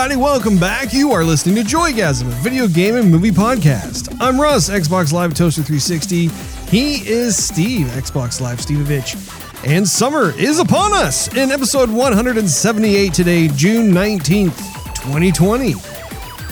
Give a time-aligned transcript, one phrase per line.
[0.00, 0.94] everybody, welcome back.
[0.94, 4.16] You are listening to Joygasm, a video game and movie podcast.
[4.18, 6.28] I'm Russ, Xbox Live Toaster 360.
[6.70, 9.66] He is Steve, Xbox Live Stevevich.
[9.66, 14.56] And summer is upon us in episode 178 today, June 19th,
[15.02, 15.99] 2020.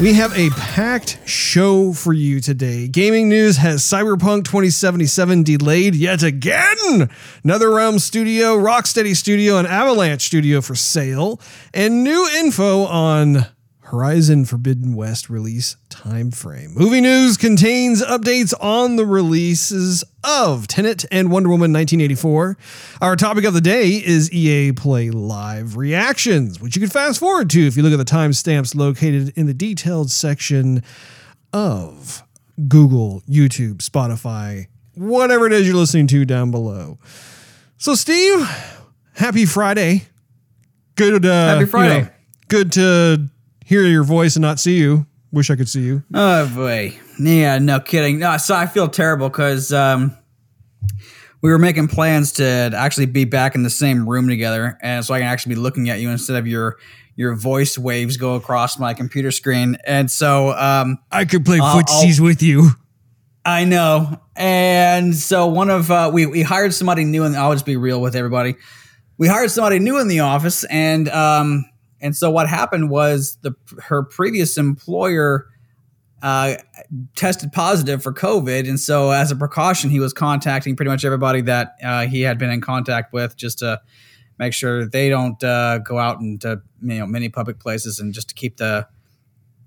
[0.00, 2.86] We have a packed show for you today.
[2.86, 7.10] Gaming news has Cyberpunk 2077 delayed yet again.
[7.44, 11.40] NetherRealm Studio, Rocksteady Studio, and Avalanche Studio for sale,
[11.74, 13.46] and new info on
[13.90, 16.76] Horizon Forbidden West release timeframe.
[16.76, 22.58] Movie news contains updates on the releases of Tenet and Wonder Woman 1984.
[23.00, 27.48] Our topic of the day is EA Play Live reactions, which you can fast forward
[27.48, 30.82] to if you look at the timestamps located in the detailed section
[31.54, 32.22] of
[32.68, 34.66] Google, YouTube, Spotify,
[34.96, 36.98] whatever it is you're listening to down below.
[37.78, 38.46] So, Steve,
[39.14, 40.02] happy Friday.
[40.94, 41.24] Good.
[41.24, 41.94] Uh, Happy Friday.
[41.94, 42.08] you know,
[42.48, 43.30] good to
[43.68, 45.06] hear your voice and not see you.
[45.30, 46.02] Wish I could see you.
[46.14, 48.18] Oh boy, yeah, no kidding.
[48.18, 50.16] No, so I feel terrible because um,
[51.42, 52.44] we were making plans to
[52.74, 55.90] actually be back in the same room together, and so I can actually be looking
[55.90, 56.78] at you instead of your
[57.14, 59.76] your voice waves go across my computer screen.
[59.84, 62.70] And so um, I could play I'll- footsies with you.
[63.44, 64.20] I know.
[64.36, 68.00] And so one of uh, we we hired somebody new, and I'll just be real
[68.00, 68.56] with everybody.
[69.18, 71.64] We hired somebody new in the office, and um,
[72.00, 73.54] and so what happened was the
[73.84, 75.46] her previous employer
[76.22, 76.56] uh,
[77.14, 81.40] tested positive for COVID, and so as a precaution, he was contacting pretty much everybody
[81.42, 83.80] that uh, he had been in contact with, just to
[84.38, 88.28] make sure they don't uh, go out into you know many public places, and just
[88.30, 88.86] to keep the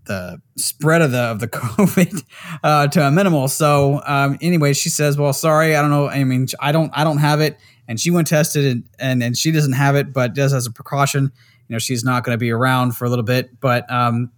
[0.05, 2.23] the spread of the of the COVID
[2.63, 3.47] uh, to a minimal.
[3.47, 6.09] So um, anyway, she says, "Well, sorry, I don't know.
[6.09, 9.37] I mean, I don't I don't have it." And she went tested, and and, and
[9.37, 11.31] she doesn't have it, but does as a precaution.
[11.71, 14.29] You know, she's not going to be around for a little bit, but um,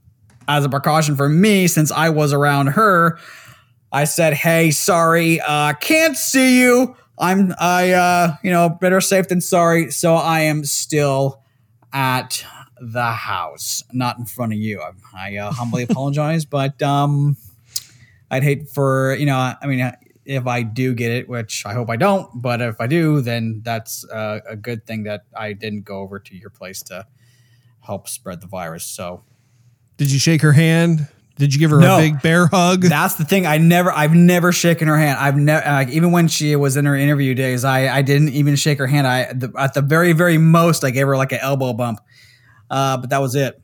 [0.48, 3.18] as a precaution for me, since I was around her,
[3.92, 6.96] I said, "Hey, sorry, uh, can't see you.
[7.18, 9.90] I'm I uh, you know better safe than sorry.
[9.90, 11.42] So I am still
[11.92, 12.46] at."
[12.86, 14.82] the house, not in front of you.
[14.82, 17.38] I, I uh, humbly apologize, but um,
[18.30, 19.54] I'd hate for you know.
[19.60, 19.90] I mean,
[20.26, 23.62] if I do get it, which I hope I don't, but if I do, then
[23.64, 27.08] that's uh, a good thing that I didn't go over to your place to
[27.86, 28.84] help spread the virus.
[28.86, 29.24] So
[29.98, 31.08] Did you shake her hand?
[31.38, 31.98] Did you give her No.
[31.98, 32.82] a big bear hug?
[32.84, 33.46] that's the thing.
[33.48, 35.18] I never, I've never shaken her hand.
[35.20, 38.56] I've never, like, even when she was in her interview days, I, I didn't even
[38.56, 39.08] shake her hand.
[39.08, 42.00] I, the, at the very, very most, I gave her like an elbow bump.
[42.70, 43.60] Uh, but that was it.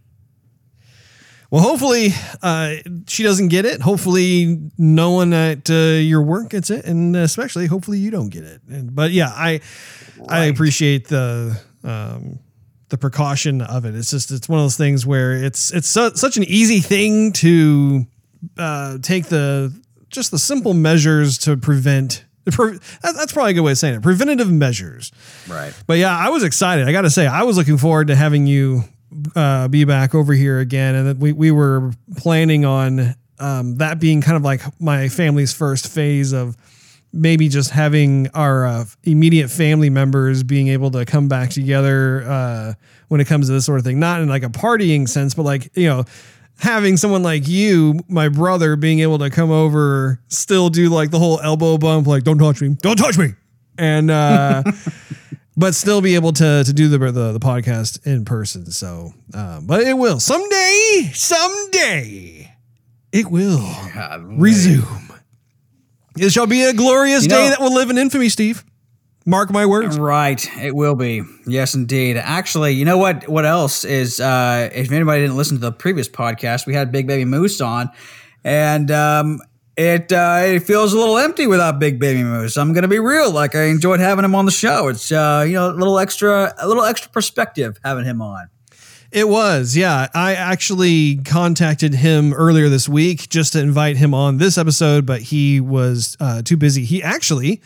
[1.51, 2.09] well, hopefully
[2.41, 2.75] uh,
[3.07, 3.81] she doesn't get it.
[3.81, 8.44] Hopefully no one at uh, your work gets it, and especially hopefully you don't get
[8.44, 8.62] it.
[8.68, 9.62] And, but yeah, I
[10.28, 12.40] I appreciate the um,
[12.89, 13.95] the precaution of it.
[13.95, 17.31] It's just it's one of those things where it's it's su- such an easy thing
[17.33, 18.05] to
[18.57, 19.73] uh, take the
[20.09, 22.25] just the simple measures to prevent.
[22.51, 24.01] Pre- that's probably a good way of saying it.
[24.01, 25.11] Preventative measures.
[25.47, 25.72] Right.
[25.85, 26.88] But yeah, I was excited.
[26.88, 28.85] I got to say, I was looking forward to having you
[29.35, 34.00] uh, be back over here again, and that we we were planning on um, that
[34.00, 36.57] being kind of like my family's first phase of
[37.12, 42.74] maybe just having our uh, immediate family members being able to come back together uh,
[43.08, 45.44] when it comes to this sort of thing, not in like a partying sense, but
[45.44, 46.06] like you know.
[46.62, 51.18] Having someone like you, my brother, being able to come over, still do like the
[51.18, 53.30] whole elbow bump, like "Don't touch me, don't touch me,"
[53.78, 54.64] and uh,
[55.56, 58.72] but still be able to to do the the, the podcast in person.
[58.72, 62.53] So, um, but it will someday, someday,
[63.14, 63.66] it will
[64.19, 65.09] resume.
[66.22, 68.63] It shall be a glorious You day know- that will live in infamy, Steve.
[69.25, 70.00] Mark my words.
[70.00, 71.22] Right, it will be.
[71.46, 72.18] Yes, indeed.
[72.18, 73.28] Actually, you know what?
[73.28, 74.19] What else is?
[74.19, 77.92] Uh, if anybody didn't listen to the previous podcast, we had Big Baby Moose on,
[78.44, 79.39] and um,
[79.77, 82.57] it uh, it feels a little empty without Big Baby Moose.
[82.57, 83.30] I'm gonna be real.
[83.30, 84.88] Like I enjoyed having him on the show.
[84.88, 88.50] It's uh, you know a little extra, a little extra perspective having him on.
[89.11, 90.07] It was, yeah.
[90.13, 95.21] I actually contacted him earlier this week just to invite him on this episode, but
[95.21, 96.85] he was uh, too busy.
[96.85, 97.61] He actually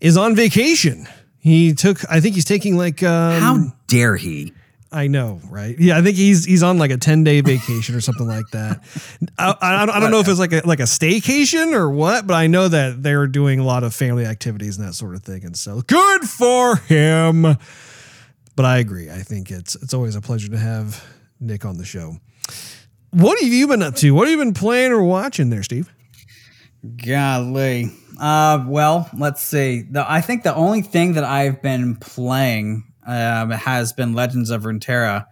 [0.00, 1.06] is on vacation.
[1.38, 4.52] He took, I think he's taking like, um, How dare he?
[4.92, 5.78] I know, right?
[5.78, 8.82] Yeah, I think he's he's on like a ten day vacation or something like that.
[9.38, 12.26] I, I, don't- I don't know if it's like a like a staycation or what,
[12.26, 15.22] but I know that they're doing a lot of family activities and that sort of
[15.22, 17.56] thing, and so good for him.
[18.60, 19.08] But I agree.
[19.08, 21.02] I think it's it's always a pleasure to have
[21.40, 22.18] Nick on the show.
[23.08, 24.10] What have you been up to?
[24.10, 25.90] What have you been playing or watching there, Steve?
[27.02, 27.90] Golly.
[28.20, 29.86] Uh, well, let's see.
[29.90, 34.64] The, I think the only thing that I've been playing um, has been Legends of
[34.64, 35.24] Runeterra,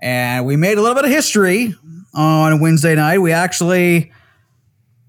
[0.00, 1.74] and we made a little bit of history
[2.14, 3.18] on Wednesday night.
[3.18, 4.12] We actually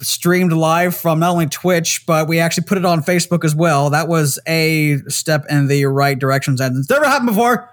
[0.01, 3.89] streamed live from not only Twitch, but we actually put it on Facebook as well.
[3.89, 6.55] That was a step in the right direction.
[6.59, 7.69] It's never happened before.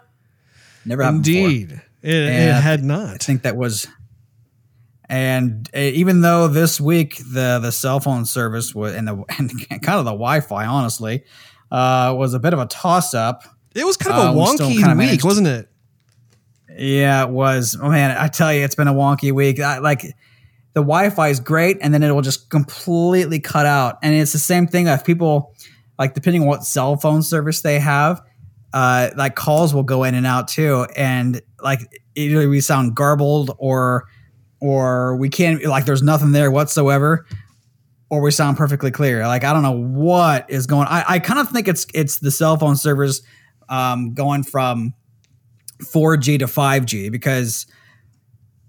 [0.87, 1.69] Never happened Indeed.
[1.69, 1.85] before.
[2.03, 3.87] It, it And had I think that was.
[5.09, 9.50] And uh, even though this week the the cell phone service was and the and
[9.82, 11.25] kind of the Wi-Fi, honestly,
[11.71, 13.43] uh, was a bit of a toss up.
[13.75, 15.69] It was kind of a Uh, we wonky kinda week, managed- wasn't it?
[16.76, 17.76] Yeah, it was.
[17.81, 19.61] Oh man, I tell you, it's been a wonky week.
[19.61, 20.05] I, like
[20.75, 23.99] the Wi-Fi is great, and then it will just completely cut out.
[24.03, 25.55] And it's the same thing if people
[25.99, 28.21] like depending on what cell phone service they have,
[28.73, 30.87] uh, like calls will go in and out too.
[30.97, 31.81] And like
[32.17, 34.06] either we sound garbled or
[34.61, 37.26] or we can't like there's nothing there whatsoever.
[38.11, 39.26] Or we sound perfectly clear.
[39.26, 40.87] Like I don't know what is going.
[40.88, 43.23] I, I kind of think it's it's the cell phone servers
[43.69, 44.94] um, going from
[45.82, 47.67] 4G to 5G because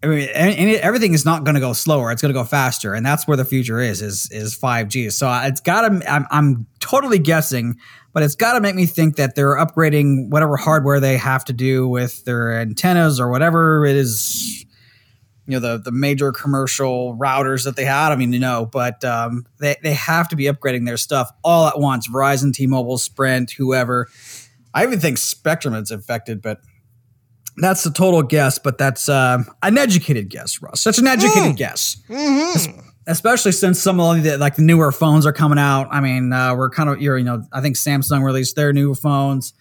[0.06, 2.12] I mean and- and everything is not going to go slower.
[2.12, 5.12] It's going to go faster, and that's where the future is is is 5G.
[5.12, 6.12] So it's got to.
[6.13, 7.78] I'm, I'm totally guessing,
[8.13, 11.54] but it's got to make me think that they're upgrading whatever hardware they have to
[11.54, 14.66] do with their antennas or whatever it is.
[15.48, 18.12] You know the the major commercial routers that they had.
[18.12, 21.68] I mean, you know, but um, they they have to be upgrading their stuff all
[21.68, 22.07] at once.
[22.07, 24.07] Verizon, T-Mobile, Sprint, whoever.
[24.74, 26.62] I even think Spectrum is affected, but
[27.57, 28.60] that's a total guess.
[28.60, 30.84] But that's um, an educated guess, Russ.
[30.84, 31.57] That's an educated Mm.
[31.57, 32.80] guess, Mm-hmm.
[33.07, 35.88] especially since some of the like the newer phones are coming out.
[35.92, 38.94] I mean, uh, we're kind of you're, you know I think Samsung released their new
[38.96, 39.54] phones.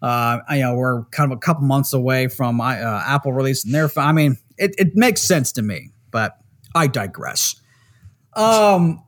[0.00, 2.66] Uh, you know, we're kind of a couple months away from uh,
[3.04, 4.04] Apple releasing their phone.
[4.04, 6.38] I mean, it, it makes sense to me, but
[6.74, 7.56] I digress.
[8.34, 9.02] Um,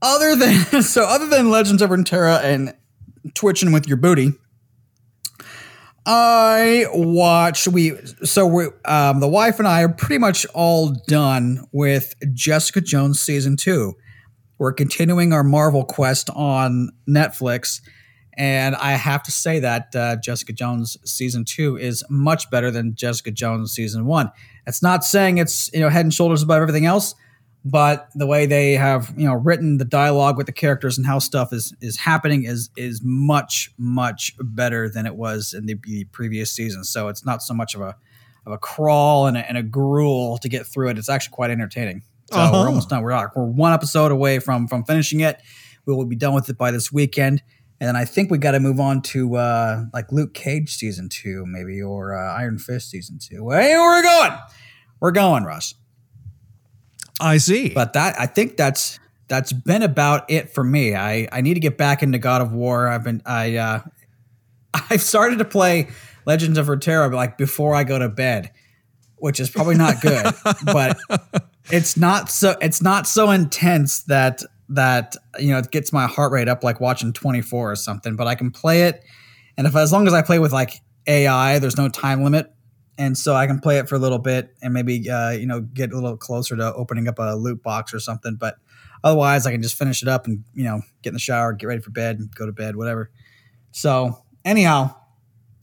[0.00, 2.74] other than so, other than Legends of Runeterra and
[3.34, 4.32] twitching with your booty,
[6.04, 7.68] I watched.
[7.68, 12.80] We so we um, the wife and I are pretty much all done with Jessica
[12.80, 13.94] Jones season two.
[14.58, 17.80] We're continuing our Marvel quest on Netflix,
[18.36, 22.96] and I have to say that uh, Jessica Jones season two is much better than
[22.96, 24.30] Jessica Jones season one.
[24.66, 27.14] It's not saying it's you know head and shoulders above everything else,
[27.64, 31.18] but the way they have you know written the dialogue with the characters and how
[31.18, 36.04] stuff is is happening is is much much better than it was in the, the
[36.06, 36.82] previous season.
[36.84, 37.96] So it's not so much of a
[38.44, 40.98] of a crawl and a, and a gruel to get through it.
[40.98, 42.02] It's actually quite entertaining.
[42.32, 42.52] So Uh-huh.
[42.60, 43.02] we're almost done.
[43.02, 45.40] We're we're one episode away from from finishing it.
[45.86, 47.42] We will be done with it by this weekend.
[47.80, 51.08] And then I think we got to move on to uh, like Luke Cage season
[51.08, 53.50] two, maybe, or uh, Iron Fist season two.
[53.50, 54.38] Hey, where are we going?
[55.00, 55.74] We're going, Russ.
[57.20, 57.70] I see.
[57.70, 58.98] But that I think that's
[59.28, 60.94] that's been about it for me.
[60.94, 62.88] I I need to get back into God of War.
[62.88, 63.80] I've been I uh
[64.90, 65.88] I've started to play
[66.26, 68.50] Legends of Runeterra like before I go to bed,
[69.16, 70.26] which is probably not good.
[70.64, 70.98] but
[71.70, 76.32] it's not so it's not so intense that that you know it gets my heart
[76.32, 78.16] rate up like watching 24 or something.
[78.16, 79.04] But I can play it,
[79.56, 82.52] and if as long as I play with like AI, there's no time limit
[82.98, 85.60] and so I can play it for a little bit and maybe uh, you know
[85.60, 88.36] get a little closer to opening up a loot box or something.
[88.36, 88.56] But
[89.02, 91.66] otherwise, I can just finish it up and you know get in the shower, get
[91.66, 93.10] ready for bed, and go to bed, whatever.
[93.70, 94.94] So anyhow,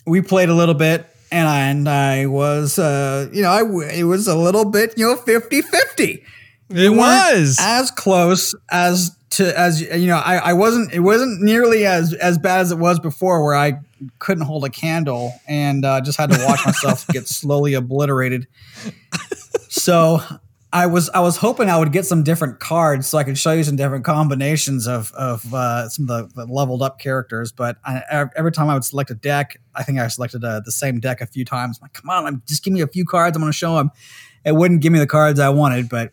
[0.06, 4.04] we played a little bit, and I, and I was uh, you know I it
[4.04, 6.24] was a little bit you know 50-50.
[6.70, 7.58] it was.
[7.60, 12.38] as close as to as you know I, I wasn't it wasn't nearly as as
[12.38, 13.80] bad as it was before where I
[14.18, 18.48] couldn't hold a candle and uh, just had to watch myself get slowly obliterated.
[19.70, 20.20] So
[20.72, 23.54] I was I was hoping I would get some different cards so I could show
[23.54, 27.52] you some different combinations of of uh, some of the, the leveled up characters.
[27.52, 30.72] But I, every time I would select a deck, I think I selected uh, the
[30.72, 31.80] same deck a few times.
[31.80, 33.36] I'm like, come on, I'm, just give me a few cards.
[33.36, 33.92] I'm going to show them.
[34.46, 36.12] It wouldn't give me the cards I wanted, but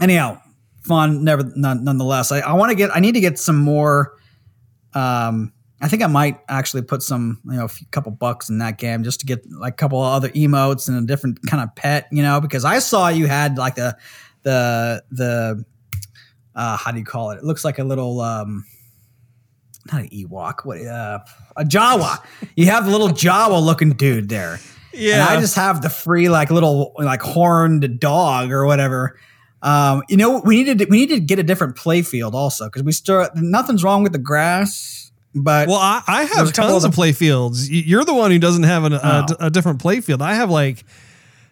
[0.00, 0.40] anyhow,
[0.84, 1.24] fun.
[1.24, 2.32] Never none, nonetheless.
[2.32, 2.94] I, I want to get.
[2.94, 4.16] I need to get some more.
[4.94, 8.58] Um, I think I might actually put some, you know, a few, couple bucks in
[8.58, 11.62] that game just to get like a couple of other emotes and a different kind
[11.62, 13.96] of pet, you know, because I saw you had like the
[14.44, 15.64] the the
[16.54, 17.38] uh, how do you call it?
[17.38, 18.64] It looks like a little um,
[19.92, 21.18] not an Ewok, what uh,
[21.56, 22.24] a Jawa.
[22.56, 24.60] you have a little Jawa looking dude there.
[24.92, 25.14] yeah.
[25.14, 29.18] And I just have the free like little like horned dog or whatever.
[29.64, 32.66] Um, you know, we needed to, we needed to get a different play field also
[32.66, 36.90] because we still nothing's wrong with the grass, but well, I, I have tons of
[36.90, 37.70] of play fields.
[37.70, 39.26] You're the one who doesn't have an, a, Oh.
[39.40, 40.20] a different play field.
[40.20, 40.84] I have like,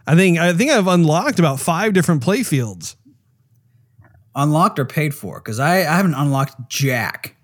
[0.07, 2.97] I think I think I've unlocked about five different play fields.
[4.35, 7.37] unlocked or paid for because I, I haven't unlocked Jack.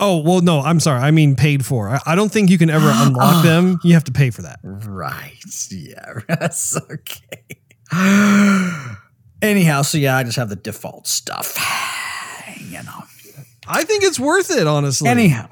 [0.00, 1.00] Oh well, no, I'm sorry.
[1.02, 1.88] I mean paid for.
[1.88, 3.78] I, I don't think you can ever unlock them.
[3.84, 4.58] You have to pay for that.
[4.64, 5.38] Right.
[5.70, 6.14] Yeah.
[6.28, 7.60] That's okay.
[9.42, 11.56] Anyhow, so yeah, I just have the default stuff.
[12.58, 13.02] You know.
[13.68, 15.08] I think it's worth it, honestly.
[15.08, 15.48] Anyhow.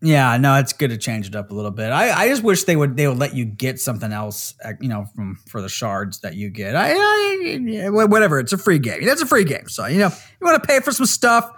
[0.00, 1.90] Yeah, no, it's good to change it up a little bit.
[1.90, 4.88] I, I just wish they would they would let you get something else, uh, you
[4.88, 6.74] know, from for the shards that you get.
[6.74, 9.04] I, I whatever, it's a free game.
[9.04, 9.68] That's a free game.
[9.68, 11.48] So you know, you want to pay for some stuff,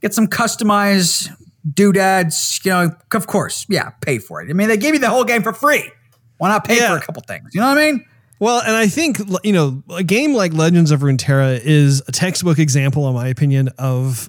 [0.00, 1.28] get some customized
[1.70, 2.60] doodads.
[2.64, 4.50] You know, of course, yeah, pay for it.
[4.50, 5.90] I mean, they gave you the whole game for free.
[6.38, 6.90] Why not pay Yeah.
[6.96, 7.50] for a couple things?
[7.54, 8.04] You know what I mean?
[8.42, 12.58] Well, and I think you know a game like Legends of Runeterra is a textbook
[12.58, 14.28] example, in my opinion, of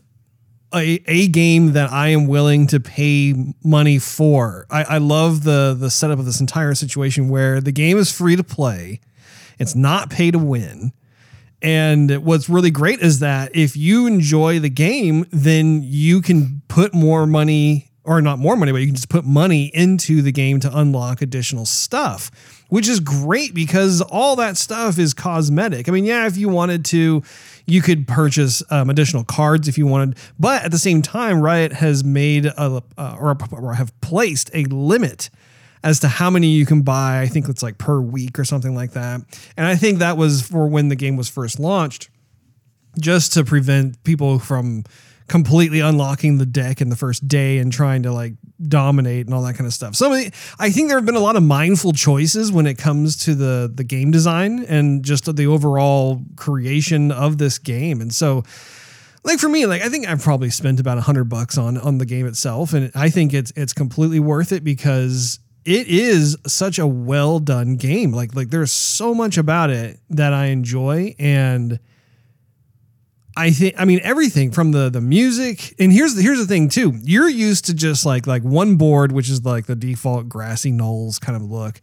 [0.71, 4.67] a, a game that I am willing to pay money for.
[4.69, 8.35] I, I love the the setup of this entire situation where the game is free
[8.35, 8.99] to play,
[9.57, 10.93] it's not pay to win.
[11.63, 16.93] And what's really great is that if you enjoy the game, then you can put
[16.93, 20.59] more money, or not more money, but you can just put money into the game
[20.59, 22.31] to unlock additional stuff,
[22.67, 25.87] which is great because all that stuff is cosmetic.
[25.87, 27.23] I mean, yeah, if you wanted to,
[27.65, 31.73] you could purchase um, additional cards if you wanted, but at the same time, Riot
[31.73, 35.29] has made a, uh, or, or have placed a limit
[35.81, 37.21] as to how many you can buy.
[37.21, 39.21] I think it's like per week or something like that.
[39.57, 42.09] And I think that was for when the game was first launched,
[42.99, 44.83] just to prevent people from
[45.27, 48.33] completely unlocking the deck in the first day and trying to like
[48.67, 49.95] dominate and all that kind of stuff.
[49.95, 53.35] So I think there have been a lot of mindful choices when it comes to
[53.35, 58.01] the the game design and just the overall creation of this game.
[58.01, 58.43] And so
[59.23, 61.97] like for me, like I think I've probably spent about a hundred bucks on on
[61.97, 66.77] the game itself, and I think it's it's completely worth it because it is such
[66.77, 68.11] a well done game.
[68.11, 71.79] Like like there's so much about it that I enjoy, and
[73.35, 75.73] I think I mean everything from the the music.
[75.79, 76.93] And here's the here's the thing too.
[77.03, 81.19] You're used to just like like one board, which is like the default grassy knolls
[81.19, 81.81] kind of look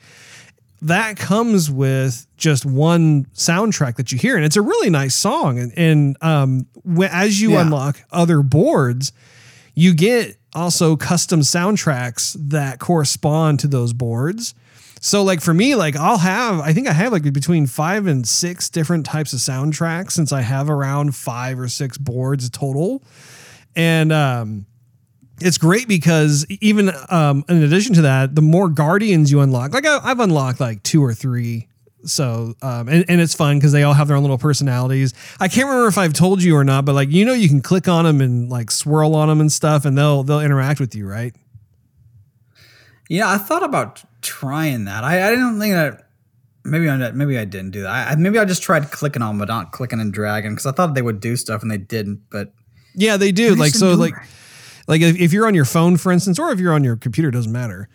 [0.83, 5.59] that comes with just one soundtrack that you hear and it's a really nice song
[5.59, 6.66] and, and um
[7.11, 7.61] as you Yeah.
[7.61, 9.12] unlock other boards
[9.75, 14.54] you get also custom soundtracks that correspond to those boards
[15.00, 18.28] so like for me like i'll have i think i have like between five and
[18.28, 23.02] six different types of soundtracks since i have around five or six boards total
[23.75, 24.66] and um
[25.40, 29.87] it's great because even um, in addition to that, the more guardians you unlock, like
[29.87, 31.66] I, I've unlocked like two or three.
[32.04, 35.12] So, um, and, and it's fun because they all have their own little personalities.
[35.38, 37.61] I can't remember if I've told you or not, but like, you know, you can
[37.61, 40.95] click on them and like swirl on them and stuff and they'll, they'll interact with
[40.95, 41.35] you, right?
[43.09, 45.04] Yeah, I thought about trying that.
[45.04, 46.06] I, I didn't think that.
[46.62, 48.08] Maybe I maybe I didn't do that.
[48.08, 50.72] I, maybe I just tried clicking on, them, but not clicking and dragging because I
[50.72, 52.20] thought they would do stuff and they didn't.
[52.30, 52.52] But
[52.94, 53.54] Yeah, they do.
[53.54, 54.14] Like, so like,
[54.86, 57.30] like if, if you're on your phone, for instance, or if you're on your computer,
[57.30, 57.88] doesn't matter.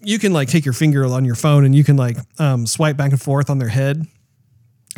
[0.00, 2.96] You can like take your finger on your phone and you can like um, swipe
[2.96, 4.06] back and forth on their head.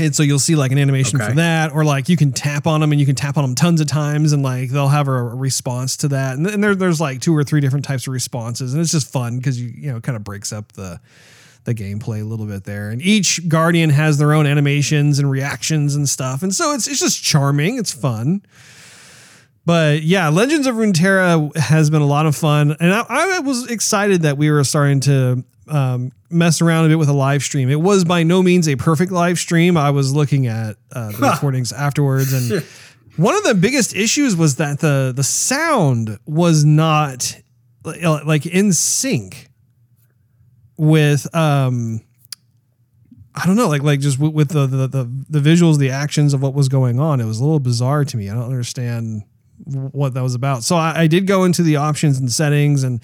[0.07, 2.81] And so you'll see like an animation for that, or like you can tap on
[2.81, 5.13] them and you can tap on them tons of times and like they'll have a,
[5.13, 6.37] a response to that.
[6.37, 8.73] And, and there, there's like two or three different types of responses.
[8.73, 11.01] And it's just fun because you, you know, kind of breaks up the,
[11.65, 12.91] the gameplay a little bit there.
[12.91, 16.43] And each guardian has their own animations and reactions and stuff.
[16.43, 17.79] And so it's, it's just charming.
[17.79, 18.43] It's fun.
[19.67, 23.71] But yeah, Legends of Runeterra has been a lot of fun, and I, I was
[23.71, 27.71] excited that we were starting to um, mess around a bit with a live stream.
[27.71, 29.77] It was by no means a perfect live stream.
[29.77, 32.63] I was looking at uh, the recordings afterwards, and
[33.17, 37.37] one of the biggest issues was that the the sound was not
[37.85, 39.49] like, like in sync
[40.77, 42.01] with um
[43.35, 46.35] I don't know, like like just with, with the, the the the visuals, the actions
[46.35, 47.21] of what was going on.
[47.21, 48.29] It was a little bizarre to me.
[48.29, 49.23] I don't understand
[49.65, 50.65] what that was about.
[50.65, 53.01] So I, I did go into the options and settings, and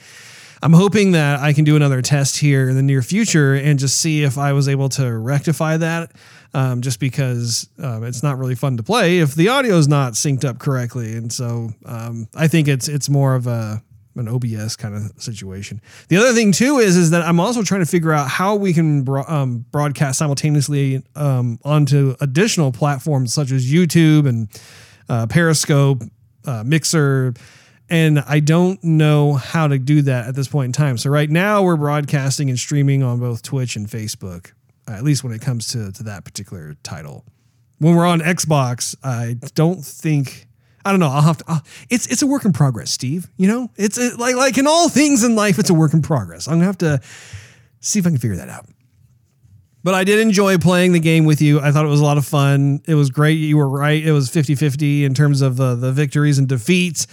[0.63, 3.99] I'm hoping that I can do another test here in the near future and just
[3.99, 6.13] see if I was able to rectify that.
[6.55, 10.15] Um, just because um, it's not really fun to play if the audio is not
[10.15, 13.83] synced up correctly, and so um, I think it's it's more of a
[14.17, 15.81] an OBS kind of situation.
[16.09, 18.73] The other thing too is is that I'm also trying to figure out how we
[18.73, 24.49] can bro- um, broadcast simultaneously um, onto additional platforms such as YouTube and
[25.09, 26.03] uh, Periscope,
[26.47, 27.35] uh, Mixer,
[27.89, 30.99] and I don't know how to do that at this point in time.
[30.99, 34.53] So right now we're broadcasting and streaming on both Twitch and Facebook,
[34.89, 37.25] uh, at least when it comes to to that particular title.
[37.79, 40.47] When we're on Xbox, I don't think.
[40.85, 41.09] I don't know.
[41.09, 41.45] I'll have to.
[41.49, 41.59] Uh,
[41.91, 43.29] it's it's a work in progress, Steve.
[43.37, 46.03] You know, it's uh like like in all things in life, it's a work in
[46.03, 46.49] progress.
[46.49, 47.01] I'm gonna have to
[47.81, 48.67] see if I can figure that out.
[49.87, 51.61] But I did enjoy playing the game with you.
[51.61, 52.83] I thought it was a lot of fun.
[52.89, 53.35] It was great.
[53.35, 54.05] You were right.
[54.05, 57.07] It was 50 50 in terms of the, the victories and defeats.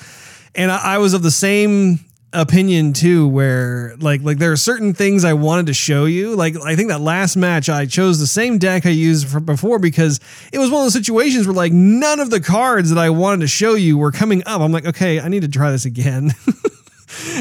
[0.56, 2.00] And I, I was of the same
[2.34, 6.36] opinion too where like like there are certain things I wanted to show you.
[6.36, 9.80] Like I think that last match I chose the same deck I used for before
[9.80, 10.20] because
[10.52, 13.42] it was one of those situations where like none of the cards that I wanted
[13.42, 14.62] to show you were coming up.
[14.62, 16.32] I'm like okay I need to try this again.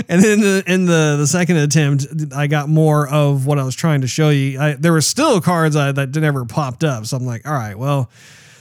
[0.06, 3.64] And then in the, in the the second attempt I got more of what I
[3.64, 4.60] was trying to show you.
[4.60, 7.06] I, there were still cards I, that never popped up.
[7.06, 8.10] So I'm like all right well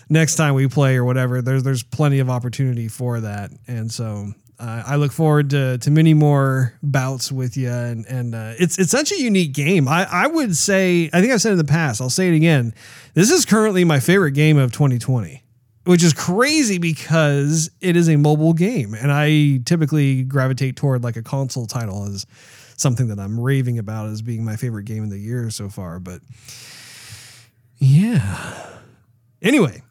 [0.09, 3.51] next time we play or whatever there's there's plenty of opportunity for that.
[3.67, 4.31] And so
[4.61, 8.77] uh, I look forward to, to many more bouts with you, and and uh, it's
[8.77, 9.87] it's such a unique game.
[9.87, 11.99] I, I would say I think I've said in the past.
[11.99, 12.75] I'll say it again.
[13.15, 15.43] This is currently my favorite game of 2020,
[15.85, 21.15] which is crazy because it is a mobile game, and I typically gravitate toward like
[21.15, 22.27] a console title as
[22.77, 25.99] something that I'm raving about as being my favorite game of the year so far.
[25.99, 26.21] But
[27.79, 28.67] yeah.
[29.41, 29.81] Anyway,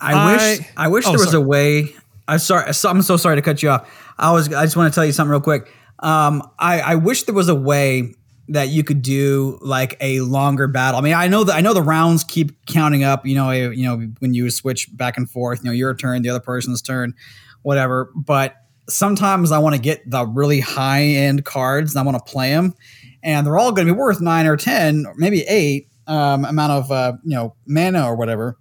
[0.00, 1.44] I, I wish I wish oh, there was sorry.
[1.44, 1.94] a way.
[2.26, 2.72] I'm sorry.
[2.84, 3.88] I'm so sorry to cut you off.
[4.18, 4.52] I was.
[4.52, 5.72] I just want to tell you something real quick.
[6.00, 8.14] Um, I, I wish there was a way
[8.48, 10.98] that you could do like a longer battle.
[10.98, 13.26] I mean, I know that I know the rounds keep counting up.
[13.26, 15.60] You know, you know when you switch back and forth.
[15.60, 17.14] You know, your turn, the other person's turn,
[17.62, 18.10] whatever.
[18.16, 18.54] But
[18.88, 22.50] sometimes I want to get the really high end cards and I want to play
[22.50, 22.74] them,
[23.22, 26.72] and they're all going to be worth nine or ten, or maybe eight um, amount
[26.72, 28.58] of uh, you know mana or whatever.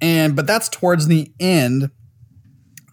[0.00, 1.90] And but that's towards the end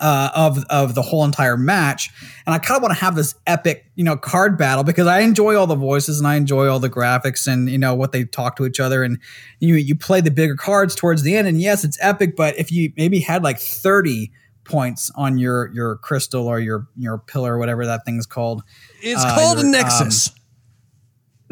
[0.01, 2.09] uh, of of the whole entire match.
[2.45, 5.21] And I kind of want to have this epic, you know, card battle because I
[5.21, 8.25] enjoy all the voices and I enjoy all the graphics and you know what they
[8.25, 9.03] talk to each other.
[9.03, 9.19] And
[9.59, 11.47] you you play the bigger cards towards the end.
[11.47, 12.35] And yes, it's epic.
[12.35, 14.31] But if you maybe had like thirty
[14.63, 18.63] points on your your crystal or your your pillar, or whatever that thing's called,
[19.01, 20.29] it's uh, called your, a nexus.
[20.29, 20.35] Um,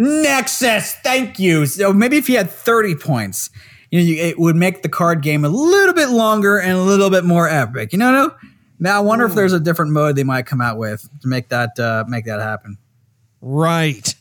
[0.02, 1.66] Nexus, thank you.
[1.66, 3.50] So maybe if you had 30 points,
[3.92, 6.82] you know, you, it would make the card game a little bit longer and a
[6.82, 7.92] little bit more epic.
[7.92, 8.34] You know,
[8.80, 9.30] now I wonder Ooh.
[9.30, 12.26] if there's a different mode they might come out with to make that uh, make
[12.26, 12.78] that happen.
[13.42, 14.14] Right.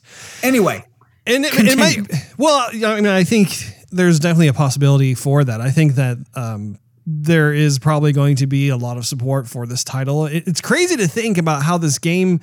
[0.43, 0.85] Anyway,
[1.27, 2.07] and it, it, might.
[2.39, 3.51] Well, I mean, I think
[3.91, 5.61] there's definitely a possibility for that.
[5.61, 9.67] I think that um, there is probably going to be a lot of support for
[9.67, 10.27] this title.
[10.27, 12.41] It, it's crazy to think about how this game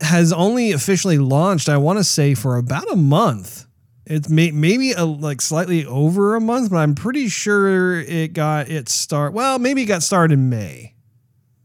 [0.00, 1.68] has only officially launched.
[1.68, 3.66] I want to say for about a month
[4.08, 8.68] it's may, maybe a, like slightly over a month, but I'm pretty sure it got
[8.68, 9.34] its start.
[9.34, 10.94] Well, maybe it got started in May.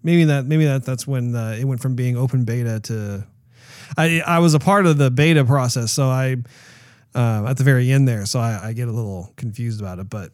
[0.03, 3.25] Maybe that maybe that that's when uh, it went from being open beta to.
[3.97, 6.35] I I was a part of the beta process, so I
[7.15, 10.09] uh, at the very end there, so I, I, get a little confused about it.
[10.09, 10.31] But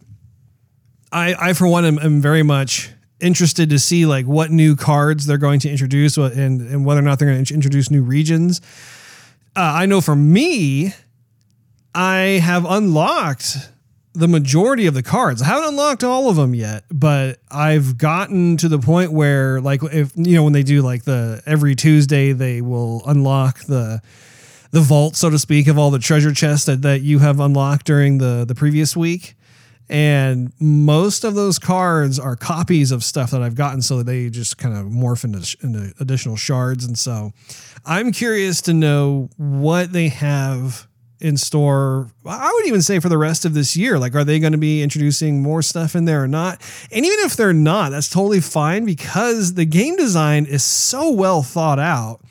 [1.11, 5.27] I I for one am, am very much interested to see like what new cards
[5.27, 8.61] they're going to introduce and and whether or not they're going to introduce new regions.
[9.55, 10.93] Uh, I know for me,
[11.93, 13.57] I have unlocked
[14.13, 15.41] the majority of the cards.
[15.41, 19.81] I haven't unlocked all of them yet, but I've gotten to the point where like
[19.83, 24.01] if you know when they do like the every Tuesday they will unlock the
[24.71, 27.85] the vault so to speak of all the treasure chests that, that you have unlocked
[27.85, 29.35] during the the previous week.
[29.91, 34.59] And most of those cards are copies of stuff that I've gotten, so they just
[34.59, 36.85] kind of morph into, into additional shards.
[36.85, 37.33] And so
[37.87, 40.87] I'm curious to know what they have
[41.21, 44.39] in store i would even say for the rest of this year like are they
[44.39, 46.61] going to be introducing more stuff in there or not?
[46.91, 51.43] And even if they're not that's totally fine because the game design is so well
[51.43, 52.21] thought out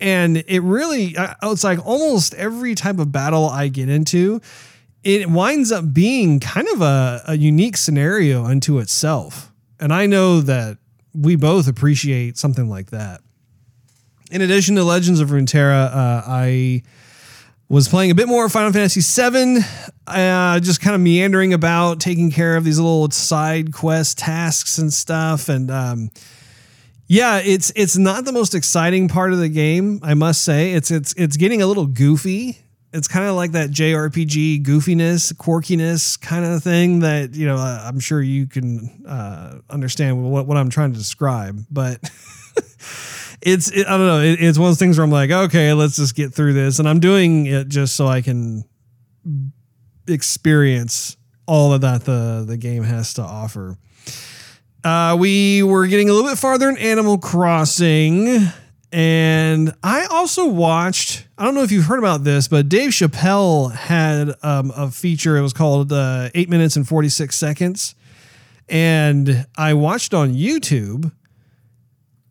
[0.00, 4.40] and it really it's like almost every type of battle i get into
[5.04, 9.52] it winds up being kind of a, a unique scenario unto itself.
[9.80, 10.78] And i know that
[11.14, 13.20] we both appreciate something like that.
[14.30, 16.82] In addition to legends of runeterra uh, i
[17.68, 19.58] was playing a bit more Final Fantasy VII,
[20.06, 24.92] uh, just kind of meandering about, taking care of these little side quest tasks and
[24.92, 25.48] stuff.
[25.48, 26.10] And um,
[27.06, 30.72] yeah, it's it's not the most exciting part of the game, I must say.
[30.72, 32.58] It's it's it's getting a little goofy.
[32.90, 37.56] It's kind of like that JRPG goofiness, quirkiness kind of thing that you know.
[37.56, 42.00] I'm sure you can uh, understand what what I'm trying to describe, but.
[43.40, 44.20] it's it, I don't know.
[44.20, 46.78] It, it's one of those things where I'm like, okay, let's just get through this,
[46.78, 48.64] and I'm doing it just so I can
[50.06, 53.78] experience all of that the the game has to offer.
[54.84, 58.48] Uh, we were getting a little bit farther in Animal Crossing,
[58.92, 61.26] and I also watched.
[61.36, 65.36] I don't know if you've heard about this, but Dave Chappelle had um, a feature.
[65.36, 67.94] It was called uh, Eight Minutes and Forty Six Seconds,
[68.68, 71.12] and I watched on YouTube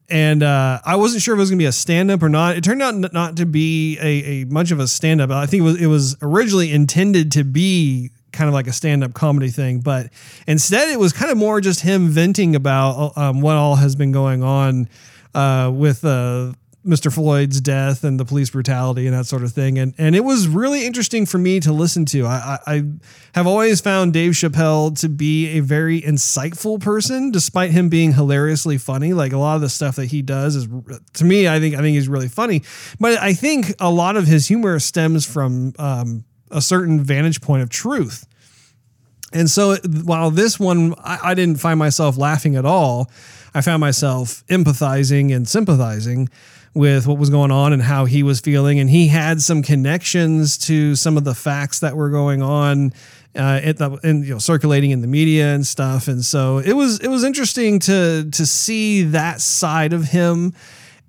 [0.10, 2.30] and uh, I wasn't sure if it was going to be a stand up or
[2.30, 2.56] not.
[2.56, 5.32] It turned out not to be a, a much of a stand up.
[5.32, 9.04] I think it was it was originally intended to be kind of like a stand
[9.04, 10.10] up comedy thing, but
[10.48, 14.12] instead it was kind of more just him venting about um, what all has been
[14.12, 14.88] going on
[15.34, 16.54] uh, with uh,
[16.88, 17.14] Mr.
[17.14, 19.78] Floyd's death and the police brutality and that sort of thing.
[19.78, 22.26] And and it was really interesting for me to listen to.
[22.26, 22.84] I, I, I
[23.34, 28.78] have always found Dave Chappelle to be a very insightful person, despite him being hilariously
[28.78, 29.14] funny.
[29.14, 30.68] Like a lot of the stuff that he does is
[31.14, 32.64] to me, I think I think he's really funny.
[33.00, 37.64] But I think a lot of his humor stems from um, a certain vantage point
[37.64, 38.26] of truth.
[39.34, 43.12] And so while this one I, I didn't find myself laughing at all,
[43.54, 46.30] I found myself empathizing and sympathizing
[46.78, 48.80] with what was going on and how he was feeling.
[48.80, 52.94] And he had some connections to some of the facts that were going on
[53.36, 56.08] uh, at the, and you know circulating in the media and stuff.
[56.08, 60.54] And so it was it was interesting to to see that side of him.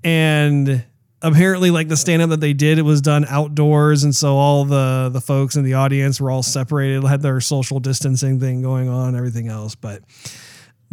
[0.05, 0.85] And
[1.23, 4.65] apparently, like the stand up that they did, it was done outdoors, and so all
[4.65, 8.89] the the folks in the audience were all separated, had their social distancing thing going
[8.89, 10.03] on, everything else, but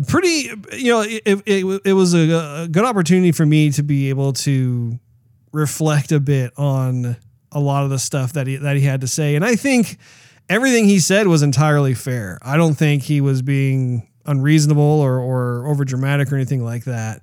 [0.08, 4.34] pretty you know it, it, it was a, good opportunity for me to be able
[4.34, 5.00] to
[5.54, 7.16] reflect a bit on
[7.52, 9.36] a lot of the stuff that he that he had to say.
[9.36, 9.98] And i think
[10.50, 12.38] everything he said was entirely fair.
[12.42, 17.22] I don't think he was being unreasonable or or over dramatic or anything like that.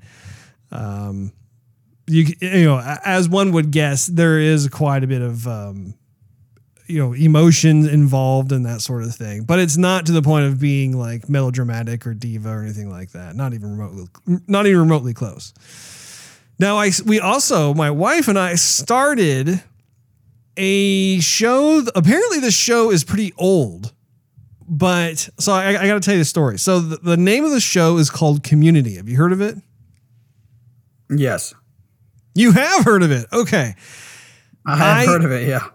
[0.70, 1.32] Um
[2.06, 5.94] you you know as one would guess there is quite a bit of um
[6.92, 9.44] you know emotions involved and that sort of thing.
[9.44, 13.12] But it's not to the point of being like melodramatic or diva or anything like
[13.12, 13.34] that.
[13.34, 14.08] Not even remotely
[14.46, 15.54] not even remotely close.
[16.58, 19.62] Now i we also my wife and i started
[20.58, 23.94] a show apparently the show is pretty old
[24.68, 26.58] but so i, I gotta tell you the story.
[26.58, 28.96] So the, the name of the show is called community.
[28.96, 29.56] Have you heard of it?
[31.08, 31.54] Yes.
[32.34, 33.26] You have heard of it.
[33.32, 33.74] Okay.
[34.66, 35.68] I have I, heard of it yeah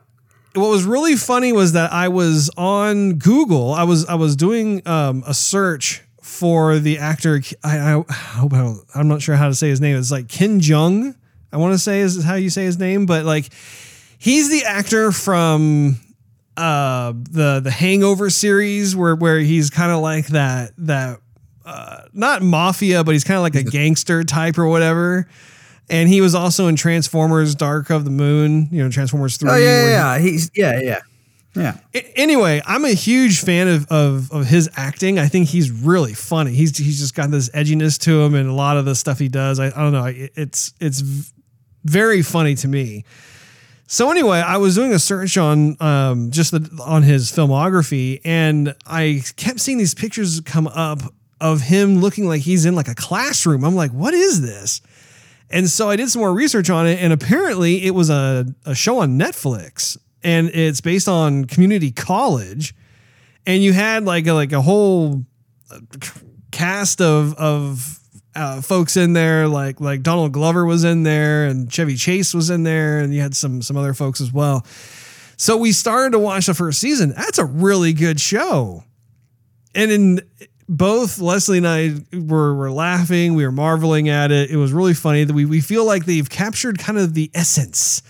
[0.58, 3.74] what was really funny was that I was on Google.
[3.74, 7.42] I was I was doing um, a search for the actor.
[7.64, 9.98] I, I hope I don't, I'm not sure how to say his name.
[9.98, 11.16] It's like Ken Jeong.
[11.52, 13.50] I want to say is how you say his name, but like
[14.18, 15.98] he's the actor from
[16.58, 21.20] uh, the the Hangover series where where he's kind of like that that
[21.66, 25.28] uh, not mafia, but he's kind of like a gangster type or whatever
[25.90, 28.68] and he was also in Transformers: Dark of the Moon.
[28.72, 29.50] You know, Transformers Three.
[29.50, 30.20] Oh yeah, yeah, yeah.
[30.20, 31.00] He's yeah, yeah.
[31.56, 31.78] Yeah.
[32.16, 35.18] Anyway, I'm a huge fan of, of of his acting.
[35.18, 36.52] I think he's really funny.
[36.52, 39.28] He's he's just got this edginess to him, and a lot of the stuff he
[39.28, 39.60] does.
[39.60, 40.06] I, I don't know.
[40.06, 41.32] It's it's
[41.84, 43.06] very funny to me.
[43.88, 48.76] So anyway, I was doing a search on um, just the, on his filmography, and
[48.86, 51.00] I kept seeing these pictures come up
[51.40, 53.64] of him looking like he's in like a classroom.
[53.64, 54.82] I'm like, what is this?
[55.50, 58.76] And so I did some more research on it, and apparently it was a, a
[58.76, 62.76] show on Netflix, and it's based on community college.
[63.46, 65.24] And you had like a, like a whole
[65.72, 65.80] uh,
[66.52, 68.00] cast of of
[68.36, 72.50] uh, folks in there, like like Donald Glover was in there, and Chevy Chase was
[72.50, 74.66] in there, and you had some some other folks as well.
[75.38, 77.14] So we started to watch the first season.
[77.16, 78.84] That's a really good show.
[79.76, 80.22] And in
[80.70, 83.36] both Leslie and I were, were laughing.
[83.36, 84.50] We were marveling at it.
[84.50, 88.02] It was really funny that we, we feel like they've captured kind of the essence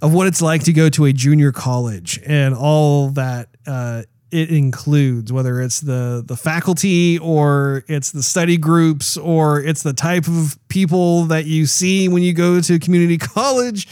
[0.00, 4.50] of what it's like to go to a junior college and all that uh, it
[4.50, 10.28] includes, whether it's the the faculty or it's the study groups or it's the type
[10.28, 13.88] of people that you see when you go to community college.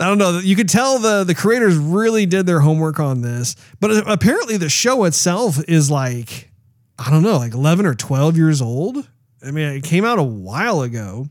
[0.00, 0.38] I don't know.
[0.38, 4.68] You could tell the the creators really did their homework on this, but apparently the
[4.68, 6.50] show itself is like
[6.98, 9.08] I don't know, like 11 or 12 years old.
[9.46, 11.28] I mean, it came out a while ago.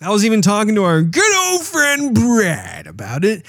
[0.00, 3.44] I was even talking to our good old friend Brad about it.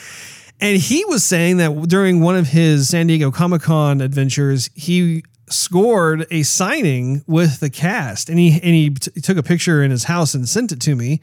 [0.59, 5.23] And he was saying that during one of his San Diego Comic Con adventures, he
[5.49, 9.91] scored a signing with the cast and he and he t- took a picture in
[9.91, 11.21] his house and sent it to me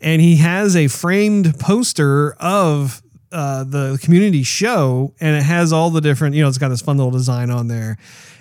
[0.00, 3.02] and he has a framed poster of
[3.32, 6.80] uh, the community show and it has all the different you know it's got this
[6.80, 7.98] fun little design on there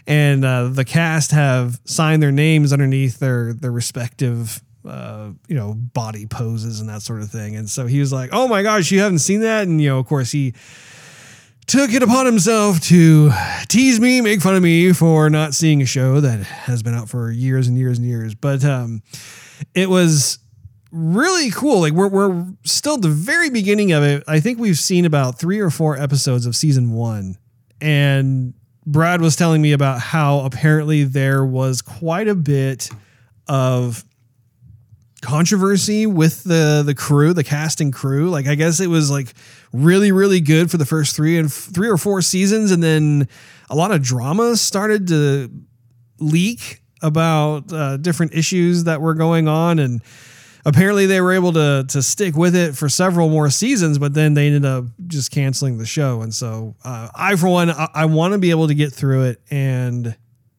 [0.07, 5.73] and uh, the cast have signed their names underneath their their respective uh, you know
[5.73, 7.55] body poses and that sort of thing.
[7.55, 9.99] And so he was like, "Oh my gosh, you haven't seen that?" And you know,
[9.99, 10.53] of course, he
[11.67, 13.31] took it upon himself to
[13.67, 17.09] tease me, make fun of me for not seeing a show that has been out
[17.09, 18.35] for years and years and years.
[18.35, 19.01] But um,
[19.73, 20.39] it was
[20.91, 21.81] really cool.
[21.81, 24.23] Like we're we're still the very beginning of it.
[24.27, 27.37] I think we've seen about three or four episodes of season one,
[27.81, 28.53] and
[28.85, 32.89] Brad was telling me about how apparently there was quite a bit
[33.47, 34.03] of
[35.21, 38.29] controversy with the the crew, the cast and crew.
[38.29, 39.33] Like I guess it was like
[39.73, 43.27] really really good for the first 3 and 3 or 4 seasons and then
[43.69, 45.51] a lot of drama started to
[46.19, 50.01] leak about uh, different issues that were going on and
[50.65, 54.33] apparently they were able to to stick with it for several more seasons, but then
[54.33, 56.21] they ended up just canceling the show.
[56.21, 59.25] And so uh, I, for one, I, I want to be able to get through
[59.25, 59.41] it.
[59.49, 60.15] And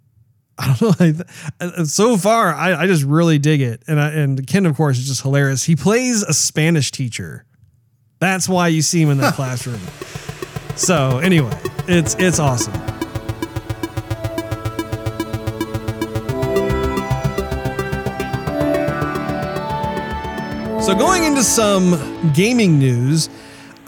[0.59, 1.25] I don't know.
[1.61, 3.83] I, so far, I, I just really dig it.
[3.87, 5.65] And I, and Ken, of course, is just hilarious.
[5.65, 7.45] He plays a Spanish teacher.
[8.19, 9.81] That's why you see him in that classroom.
[10.77, 12.96] So anyway, it's it's awesome.
[20.87, 23.29] So, going into some gaming news,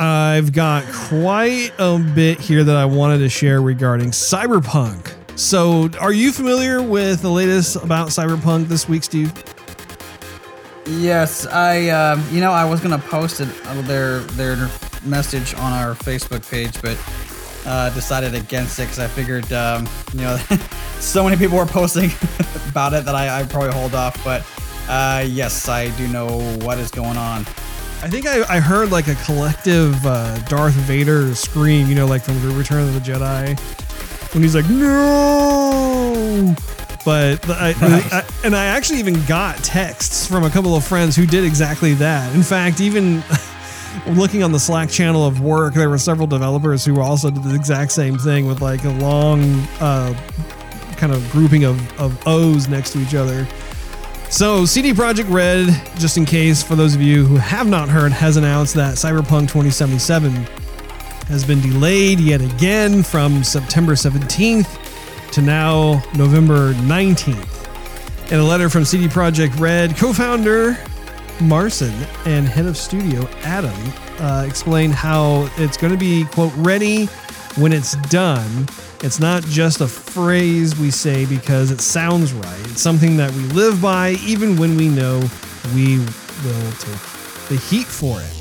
[0.00, 5.14] I've got quite a bit here that I wanted to share regarding Cyberpunk.
[5.38, 9.32] So, are you familiar with the latest about Cyberpunk this week, Steve?
[10.86, 11.88] Yes, I.
[11.90, 14.68] Um, you know, I was gonna post it uh, their their
[15.04, 16.98] message on our Facebook page, but
[17.64, 20.36] uh, decided against it because I figured, um, you know,
[20.98, 22.10] so many people were posting
[22.70, 24.20] about it that I I probably hold off.
[24.24, 24.44] But
[24.88, 27.42] uh, yes, I do know what is going on.
[28.00, 32.22] I think I, I heard like a collective uh, Darth Vader scream, you know, like
[32.22, 33.58] from the Return of the Jedi,
[34.32, 36.54] when he's like, no.
[37.04, 38.12] But I, right.
[38.12, 41.94] I, and I actually even got texts from a couple of friends who did exactly
[41.94, 42.34] that.
[42.34, 43.22] In fact, even
[44.06, 47.54] looking on the Slack channel of work, there were several developers who also did the
[47.54, 49.42] exact same thing with like a long
[49.80, 50.14] uh,
[50.96, 53.46] kind of grouping of, of O's next to each other.
[54.30, 58.12] So, CD Projekt Red, just in case for those of you who have not heard,
[58.12, 60.30] has announced that Cyberpunk 2077
[61.28, 68.30] has been delayed yet again from September 17th to now November 19th.
[68.30, 70.76] In a letter from CD Projekt Red, co founder
[71.40, 71.94] Marcin
[72.26, 77.08] and head of studio Adam uh, explained how it's going to be, quote, ready
[77.58, 78.66] when it's done
[79.02, 82.60] it's not just a phrase we say because it sounds right.
[82.70, 85.20] It's something that we live by even when we know
[85.72, 88.34] we will take the heat for it.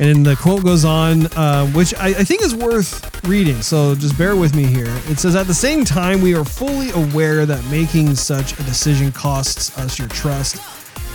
[0.00, 3.62] And the quote goes on, uh, which I, I think is worth reading.
[3.62, 4.92] So just bear with me here.
[5.06, 9.12] It says, At the same time, we are fully aware that making such a decision
[9.12, 10.60] costs us your trust.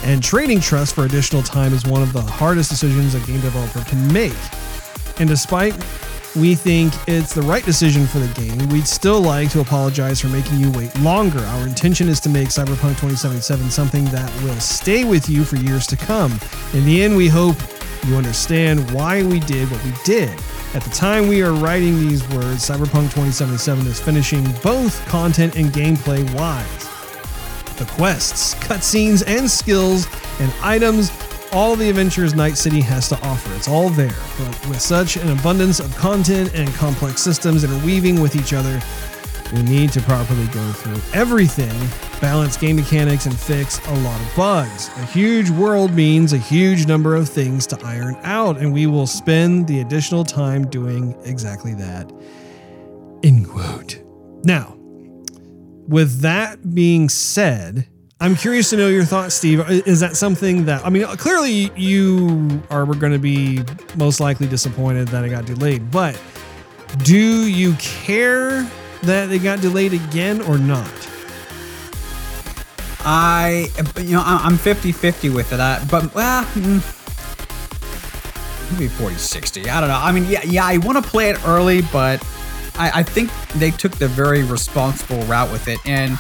[0.04, 3.84] And trading trust for additional time is one of the hardest decisions a game developer
[3.90, 4.32] can make.
[5.20, 5.76] And despite
[6.40, 8.70] we think it's the right decision for the game.
[8.70, 11.40] We'd still like to apologize for making you wait longer.
[11.40, 15.86] Our intention is to make Cyberpunk 2077 something that will stay with you for years
[15.88, 16.40] to come.
[16.74, 17.58] In the end, we hope
[18.08, 20.30] you understand why we did what we did.
[20.74, 25.72] At the time we are writing these words, Cyberpunk 2077 is finishing both content and
[25.72, 26.86] gameplay wise.
[27.78, 30.08] The quests, cutscenes, and skills
[30.40, 31.12] and items
[31.52, 33.54] all the adventures Night City has to offer.
[33.56, 38.36] It's all there, but with such an abundance of content and complex systems interweaving with
[38.36, 38.80] each other,
[39.54, 41.74] we need to properly go through everything,
[42.22, 44.90] balance game mechanics, and fix a lot of bugs.
[44.98, 49.08] A huge world means a huge number of things to iron out, and we will
[49.08, 52.12] spend the additional time doing exactly that.
[53.24, 54.00] In quote.
[54.44, 54.76] Now,
[55.88, 57.88] with that being said,
[58.22, 59.62] I'm curious to know your thoughts, Steve.
[59.70, 61.06] Is that something that I mean?
[61.06, 63.62] Clearly, you are going to be
[63.96, 65.90] most likely disappointed that it got delayed.
[65.90, 66.20] But
[67.04, 68.70] do you care
[69.04, 70.92] that it got delayed again or not?
[73.02, 75.62] I, you know, I'm 50 50 with it.
[75.62, 76.84] I, but, well, mm,
[78.74, 79.70] maybe 40 60.
[79.70, 79.96] I don't know.
[79.96, 82.22] I mean, yeah, yeah, I want to play it early, but
[82.76, 85.80] I, I think they took the very responsible route with it.
[85.86, 86.20] And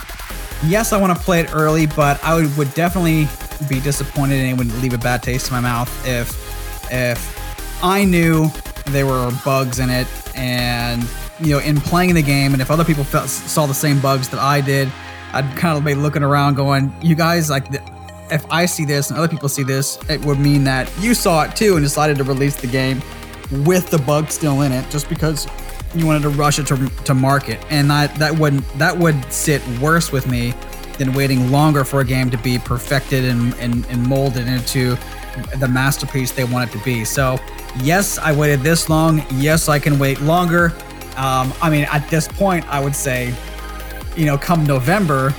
[0.66, 3.28] yes, I want to play it early, but I would, would definitely
[3.68, 6.48] be disappointed and it would leave a bad taste in my mouth if
[6.92, 8.50] if I knew
[8.88, 11.08] there were bugs in it and
[11.40, 14.30] you know in playing the game and if other people felt, saw the same bugs
[14.30, 14.92] that I did,
[15.34, 17.68] I'd kind of be looking around going, you guys like.
[18.32, 21.44] if I see this and other people see this, it would mean that you saw
[21.44, 23.02] it too and decided to release the game
[23.66, 25.48] with the bug still in it just because
[25.96, 29.66] you wanted to rush it to, to market, and that that would that would sit
[29.80, 30.54] worse with me
[31.00, 34.96] than waiting longer for a game to be perfected and, and, and molded into
[35.58, 37.06] the masterpiece they want it to be.
[37.06, 37.40] So,
[37.82, 39.24] yes, I waited this long.
[39.32, 40.74] Yes, I can wait longer.
[41.16, 43.34] Um, I mean, at this point, I would say,
[44.16, 45.34] you know, come November,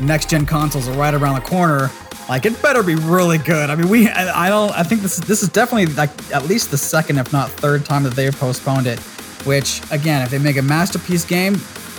[0.00, 1.90] next gen consoles are right around the corner.
[2.28, 3.70] Like, it better be really good.
[3.70, 6.70] I mean, we, I, I don't, I think this, this is definitely like at least
[6.70, 9.00] the second, if not third time that they've postponed it.
[9.44, 11.54] Which, again, if they make a masterpiece game,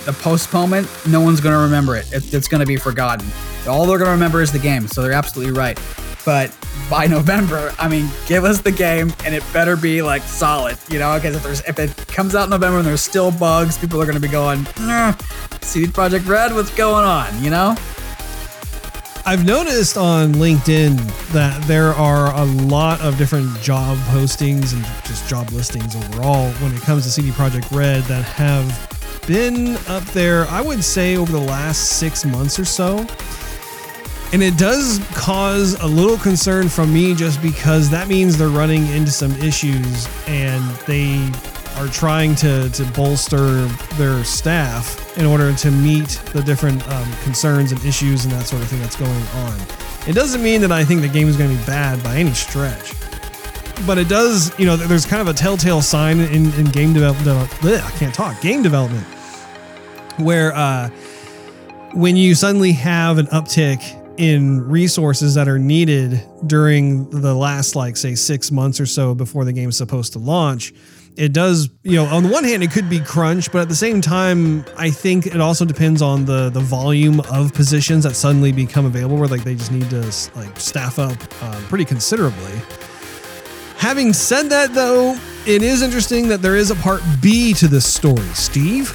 [0.05, 2.11] the postponement, no one's going to remember it.
[2.11, 3.27] it it's going to be forgotten.
[3.67, 4.87] All they're going to remember is the game.
[4.87, 5.79] So they're absolutely right.
[6.25, 6.55] But
[6.89, 10.99] by November, I mean, give us the game and it better be like solid, you
[10.99, 14.01] know, because if there's if it comes out in November and there's still bugs, people
[14.01, 15.13] are going to be going, nah,
[15.61, 17.75] CD Projekt Red, what's going on, you know?
[19.25, 20.97] I've noticed on LinkedIn
[21.31, 26.75] that there are a lot of different job postings and just job listings overall when
[26.75, 31.31] it comes to CD Projekt Red that have been up there, I would say, over
[31.31, 33.07] the last six months or so.
[34.33, 38.87] And it does cause a little concern from me just because that means they're running
[38.87, 41.31] into some issues and they
[41.75, 47.71] are trying to, to bolster their staff in order to meet the different um, concerns
[47.71, 49.59] and issues and that sort of thing that's going on.
[50.07, 52.33] It doesn't mean that I think the game is going to be bad by any
[52.33, 52.93] stretch.
[53.87, 57.49] But it does, you know, there's kind of a telltale sign in, in game development.
[57.63, 58.39] I can't talk.
[58.41, 59.05] Game development,
[60.17, 60.89] where uh,
[61.93, 67.97] when you suddenly have an uptick in resources that are needed during the last like
[67.97, 70.73] say six months or so before the game is supposed to launch
[71.17, 73.75] it does you know on the one hand it could be crunch but at the
[73.75, 78.51] same time i think it also depends on the the volume of positions that suddenly
[78.51, 80.01] become available where like they just need to
[80.35, 82.51] like staff up uh, pretty considerably.
[83.77, 87.91] Having said that though it is interesting that there is a part b to this
[87.91, 88.21] story.
[88.33, 88.91] Steve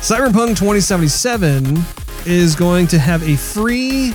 [0.00, 1.78] cyberpunk 2077
[2.26, 4.14] is going to have a free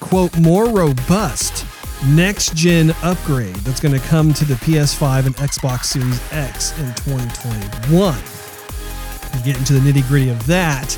[0.00, 1.64] quote, more robust
[2.06, 6.86] next gen upgrade that's going to come to the PS5 and Xbox Series X in
[6.94, 8.14] 2021.
[9.32, 10.90] To get into the nitty gritty of that,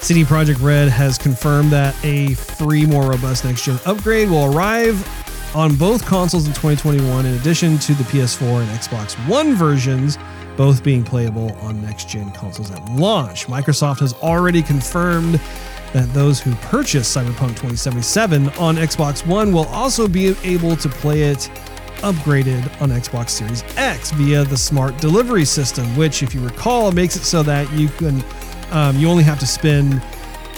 [0.00, 5.08] CD Projekt Red has confirmed that a free, more robust next gen upgrade will arrive
[5.54, 10.18] on both consoles in 2021, in addition to the PS4 and Xbox One versions,
[10.56, 13.46] both being playable on next gen consoles at launch.
[13.46, 15.40] Microsoft has already confirmed
[15.92, 21.22] that those who purchase Cyberpunk 2077 on Xbox One will also be able to play
[21.22, 21.50] it
[22.02, 27.16] upgraded on Xbox Series X via the smart delivery system, which, if you recall, makes
[27.16, 28.22] it so that you can
[28.72, 30.02] um, you only have to spend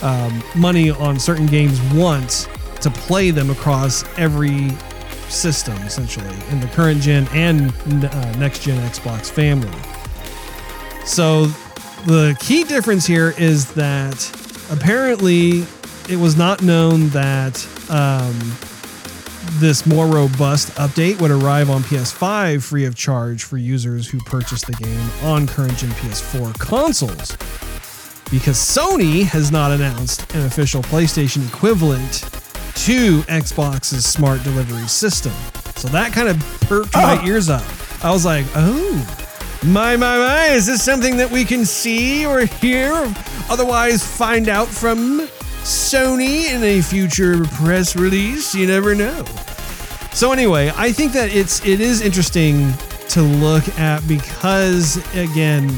[0.02, 2.48] um, money on certain games once
[2.80, 4.70] to play them across every
[5.28, 7.72] system, essentially, in the current gen and
[8.04, 9.70] uh, next gen Xbox family.
[11.04, 11.46] So,
[12.06, 14.14] the key difference here is that
[14.74, 15.64] apparently
[16.08, 18.36] it was not known that um,
[19.60, 24.66] this more robust update would arrive on PS5 free of charge for users who purchased
[24.66, 27.36] the game on current gen PS4 consoles.
[28.30, 32.22] Because Sony has not announced an official PlayStation equivalent
[32.84, 35.32] to Xbox's smart delivery system.
[35.76, 37.26] So that kind of perked my ah.
[37.26, 37.64] ears up.
[38.02, 39.23] I was like, oh,
[39.64, 42.92] my, my, my, is this something that we can see or hear?
[43.48, 45.20] Otherwise, find out from
[45.62, 48.54] Sony in a future press release.
[48.54, 49.24] You never know.
[50.12, 52.72] So anyway, I think that it's it is interesting
[53.08, 55.68] to look at because again,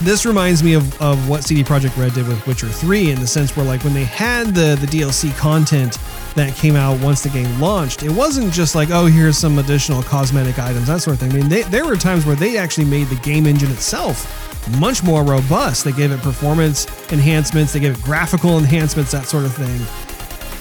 [0.00, 3.26] this reminds me of, of what CD Projekt Red did with Witcher 3 in the
[3.26, 5.98] sense where like when they had the the DLC content
[6.34, 10.02] that came out once the game launched, it wasn't just like, oh, here's some additional
[10.02, 11.32] cosmetic items, that sort of thing.
[11.32, 15.02] I mean, they, there were times where they actually made the game engine itself much
[15.02, 15.84] more robust.
[15.84, 19.80] They gave it performance enhancements, they gave it graphical enhancements, that sort of thing.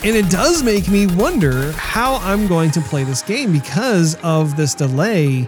[0.05, 4.57] And it does make me wonder how I'm going to play this game because of
[4.57, 5.47] this delay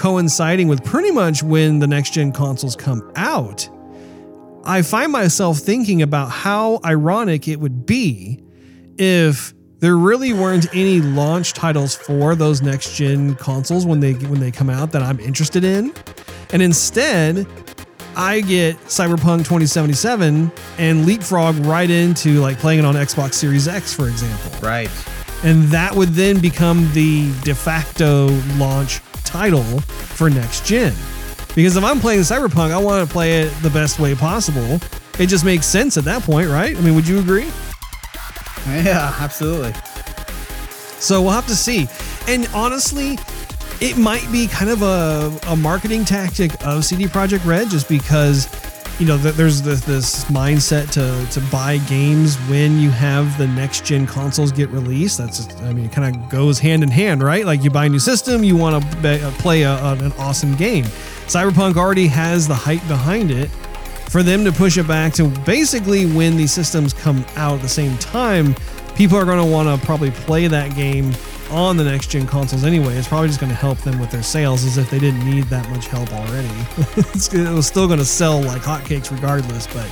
[0.00, 3.68] coinciding with pretty much when the next gen consoles come out.
[4.64, 8.42] I find myself thinking about how ironic it would be
[8.96, 14.40] if there really weren't any launch titles for those next gen consoles when they when
[14.40, 15.92] they come out that I'm interested in.
[16.50, 17.46] And instead,
[18.16, 23.92] I get Cyberpunk 2077 and leapfrog right into like playing it on Xbox Series X,
[23.92, 24.66] for example.
[24.66, 24.90] Right.
[25.44, 29.00] And that would then become the de facto launch
[29.30, 30.94] title for next gen.
[31.54, 34.80] Because if I'm playing Cyberpunk, I want to play it the best way possible.
[35.18, 36.76] It just makes sense at that point, right?
[36.76, 37.48] I mean, would you agree?
[38.66, 39.72] Yeah, absolutely.
[40.98, 41.88] So we'll have to see.
[42.28, 43.18] And honestly,
[43.80, 48.46] it might be kind of a, a marketing tactic of CD Projekt Red just because
[49.00, 54.06] you know there's this, mindset to to buy games when you have the next gen
[54.06, 55.16] consoles get released.
[55.16, 57.46] That's i mean it kind of goes hand in hand right?
[57.46, 60.84] Like you buy a new system you want to uh, play a, an awesome game.
[61.26, 63.48] Cyberpunk already has the hype behind it
[64.10, 67.68] for them to push it back to basically when these systems come out at the
[67.68, 68.54] same time,
[68.96, 71.12] people are going to want to probably play that game
[71.50, 72.96] on the next gen consoles anyway.
[72.96, 75.44] It's probably just going to help them with their sales as if they didn't need
[75.44, 76.48] that much help already.
[76.96, 79.66] it was still going to sell like hotcakes regardless.
[79.66, 79.90] But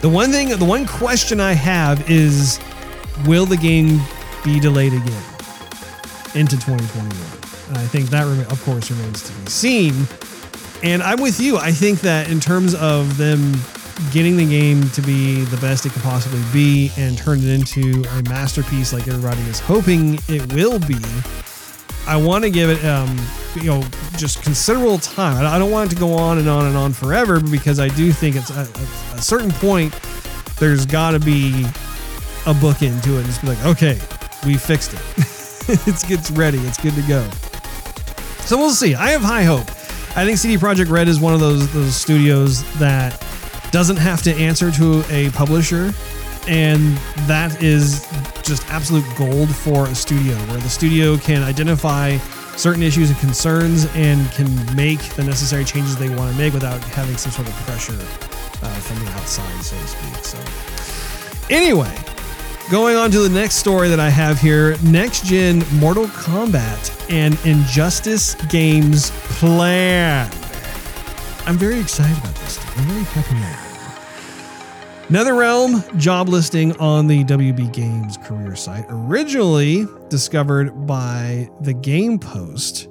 [0.00, 2.60] the one thing, the one question I have is
[3.26, 4.00] will the game
[4.44, 5.22] be delayed again
[6.34, 7.10] into 2021?
[7.68, 10.06] And I think that, of course, remains to be seen.
[10.82, 11.56] And I'm with you.
[11.56, 13.54] I think that in terms of them
[14.12, 18.04] getting the game to be the best it can possibly be and turn it into
[18.18, 20.98] a masterpiece like everybody is hoping it will be,
[22.06, 23.18] I want to give it, um,
[23.54, 23.82] you know,
[24.16, 25.44] just considerable time.
[25.46, 28.12] I don't want it to go on and on and on forever because I do
[28.12, 28.68] think it's at
[29.14, 29.98] a certain point,
[30.58, 31.66] there's got to be
[32.46, 33.98] a book into it and just be like, okay,
[34.44, 35.00] we fixed it.
[35.86, 36.58] it's gets ready.
[36.58, 37.28] It's good to go.
[38.40, 38.94] So we'll see.
[38.94, 39.70] I have high hope.
[40.16, 43.20] I think CD Projekt Red is one of those those studios that
[43.74, 45.92] doesn't have to answer to a publisher
[46.46, 46.96] and
[47.26, 48.06] that is
[48.44, 52.16] just absolute gold for a studio where the studio can identify
[52.56, 56.80] certain issues and concerns and can make the necessary changes they want to make without
[56.84, 57.94] having some sort of pressure
[58.62, 60.24] uh, from the outside, so to speak.
[60.24, 61.92] So, anyway,
[62.70, 67.36] going on to the next story that I have here next gen Mortal Kombat and
[67.44, 69.10] Injustice Games
[69.40, 70.30] plan.
[71.44, 72.58] I'm very excited about this.
[72.78, 73.63] I'm very happy now.
[75.08, 82.88] NetherRealm job listing on the WB Games career site, originally discovered by the Game Post,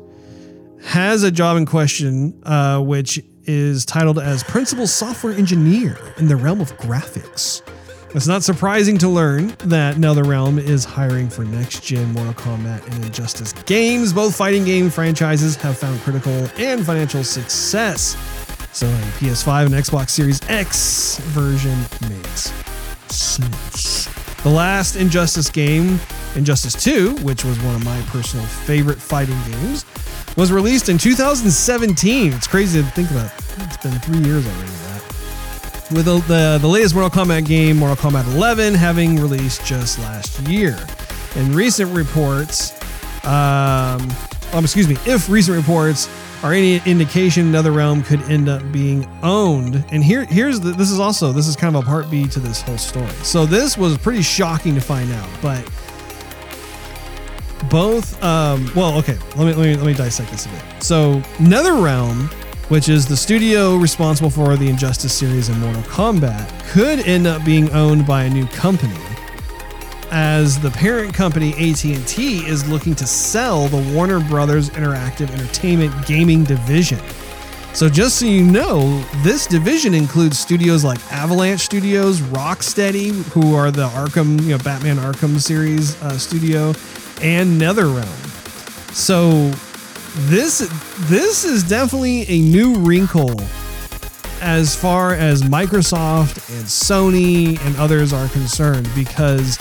[0.83, 6.35] has a job in question, uh, which is titled as Principal Software Engineer in the
[6.35, 7.63] realm of graphics.
[8.13, 13.03] It's not surprising to learn that NetherRealm is hiring for next gen Mortal Kombat and
[13.05, 14.13] Injustice games.
[14.13, 18.15] Both fighting game franchises have found critical and financial success.
[18.73, 21.77] So a PS5 and Xbox Series X version
[22.09, 22.51] makes
[23.13, 24.09] sense.
[24.41, 25.99] The last Injustice game,
[26.35, 29.85] Injustice 2, which was one of my personal favorite fighting games,
[30.35, 32.33] was released in 2017.
[32.33, 33.31] It's crazy to think about.
[33.59, 34.71] It's been three years already.
[34.71, 34.93] That
[35.91, 40.39] with the, the, the latest Mortal Kombat game, Mortal Kombat 11, having released just last
[40.47, 40.75] year.
[41.35, 42.73] In recent reports,
[43.23, 44.01] um,
[44.51, 46.09] um, excuse me, if recent reports
[46.43, 49.83] are any indication NetherRealm could end up being owned.
[49.89, 52.39] And here, here's the, this is also this is kind of a part B to
[52.39, 53.09] this whole story.
[53.23, 55.63] So this was pretty shocking to find out, but
[57.69, 60.61] both, um, well, okay, let me let me let me dissect this a bit.
[60.83, 62.31] So NetherRealm,
[62.69, 67.43] which is the studio responsible for the Injustice series and Mortal Kombat, could end up
[67.45, 68.99] being owned by a new company
[70.15, 76.43] as the parent company AT&T is looking to sell the Warner Brothers Interactive Entertainment gaming
[76.43, 76.99] division.
[77.73, 83.71] So just so you know, this division includes studios like Avalanche Studios, Rocksteady, who are
[83.71, 86.75] the Arkham, you know, Batman Arkham series uh, studio,
[87.23, 88.05] and NetherRealm.
[88.93, 89.49] So
[90.27, 90.59] this
[91.09, 93.41] this is definitely a new wrinkle
[94.41, 99.57] as far as Microsoft and Sony and others are concerned because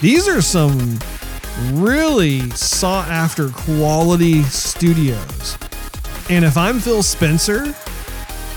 [0.00, 0.98] these are some
[1.72, 5.56] really sought after quality studios.
[6.30, 7.74] And if I'm Phil Spencer,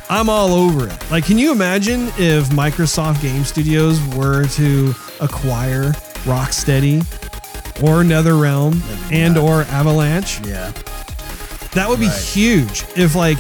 [0.10, 1.12] I'm all over it.
[1.12, 5.92] Like, can you imagine if Microsoft Game Studios were to acquire
[6.24, 7.02] Rocksteady
[7.84, 8.82] or NetherRealm
[9.12, 10.40] and or Avalanche?
[10.46, 10.72] Yeah.
[11.74, 12.22] That would be Right.
[12.22, 12.86] huge.
[12.96, 13.38] If like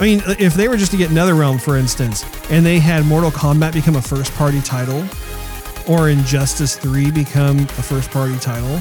[0.00, 3.32] I mean, if they were just to get NetherRealm, for instance, and they had Mortal
[3.32, 5.02] Kombat become a first party title,
[5.88, 8.80] or Injustice 3 become a first party title,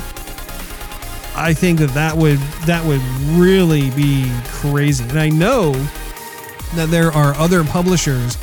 [1.36, 3.02] I think that that would that would
[3.40, 5.04] really be crazy.
[5.06, 5.72] And I know
[6.76, 8.38] that there are other publishers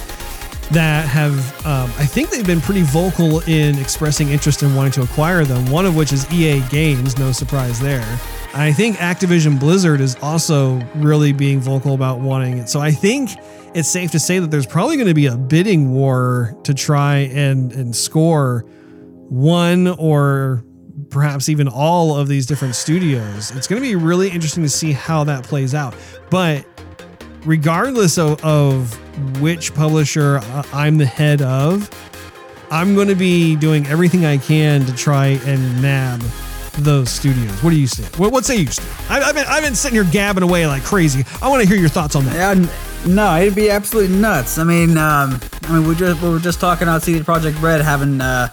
[0.71, 1.35] that have
[1.67, 5.71] um, I think they've been pretty vocal in expressing interest in wanting to acquire them.
[5.71, 8.19] One of which is EA Games, no surprise there.
[8.57, 12.69] I think Activision Blizzard is also really being vocal about wanting it.
[12.69, 13.31] So I think
[13.75, 17.17] it's safe to say that there's probably going to be a bidding war to try
[17.17, 18.65] and and score
[19.29, 20.65] one or
[21.11, 23.51] perhaps even all of these different studios.
[23.57, 25.97] It's going to be really interesting to see how that plays out.
[26.31, 26.65] But
[27.45, 28.95] regardless of, of
[29.41, 30.41] which publisher
[30.73, 31.91] I'm the head of,
[32.71, 36.23] I'm going to be doing everything I can to try and nab
[36.79, 37.63] those studios.
[37.63, 38.05] What do you say?
[38.19, 38.69] What, what say you?
[39.09, 41.25] I, I've, been, I've been sitting here gabbing away like crazy.
[41.41, 42.35] I want to hear your thoughts on that.
[42.35, 42.67] Yeah,
[43.07, 44.59] no, it'd be absolutely nuts.
[44.59, 47.81] I mean, um, I mean, we just we were just talking about CD Projekt Red
[47.81, 48.49] having, uh,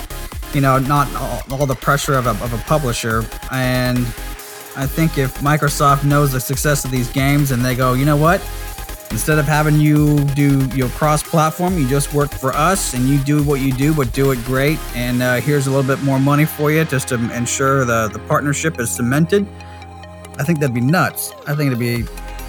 [0.53, 3.99] you know, not all, all the pressure of a, of a publisher, and
[4.77, 8.17] I think if Microsoft knows the success of these games and they go, you know
[8.17, 8.41] what,
[9.11, 13.43] instead of having you do your cross-platform, you just work for us and you do
[13.43, 14.79] what you do, but do it great.
[14.95, 18.19] And uh, here's a little bit more money for you just to ensure the the
[18.19, 19.45] partnership is cemented.
[20.39, 21.33] I think that'd be nuts.
[21.45, 22.03] I think it'd be.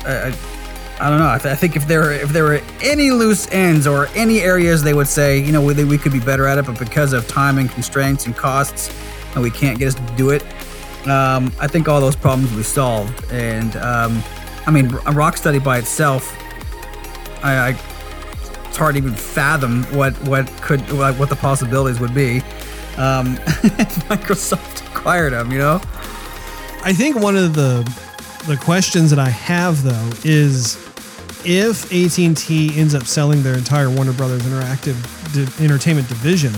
[0.07, 0.33] Uh,
[1.01, 1.31] I don't know.
[1.31, 4.83] I, th- I think if there if there were any loose ends or any areas
[4.83, 7.27] they would say, you know, we, we could be better at it, but because of
[7.27, 8.91] time and constraints and costs,
[9.35, 10.43] and we can't get us to do it,
[11.09, 13.25] um, I think all those problems will be solved.
[13.33, 14.23] And um,
[14.67, 16.37] I mean, a Rocksteady by itself,
[17.43, 17.77] I, I
[18.67, 22.39] it's hard to even fathom what what could like what the possibilities would be.
[22.97, 23.37] Um,
[24.09, 25.81] Microsoft acquired them, you know.
[26.85, 27.83] I think one of the
[28.47, 30.77] the questions that I have though is
[31.45, 34.97] if AT&T ends up selling their entire Warner Brothers Interactive
[35.33, 36.53] di- Entertainment division,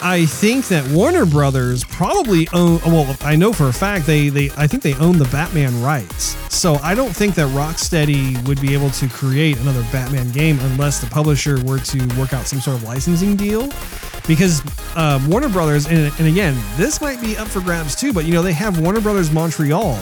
[0.00, 2.80] I think that Warner Brothers probably own.
[2.86, 6.36] Well, I know for a fact they they I think they own the Batman rights.
[6.54, 11.00] So I don't think that Rocksteady would be able to create another Batman game unless
[11.00, 13.68] the publisher were to work out some sort of licensing deal.
[14.26, 14.62] Because
[14.94, 18.32] uh, Warner Brothers, and, and again, this might be up for grabs too, but you
[18.32, 19.96] know they have Warner Brothers Montreal,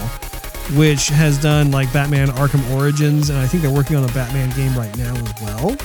[0.75, 4.51] which has done like Batman Arkham Origins, and I think they're working on a Batman
[4.57, 5.77] game right now as well.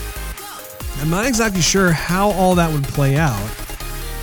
[0.99, 3.39] I'm not exactly sure how all that would play out.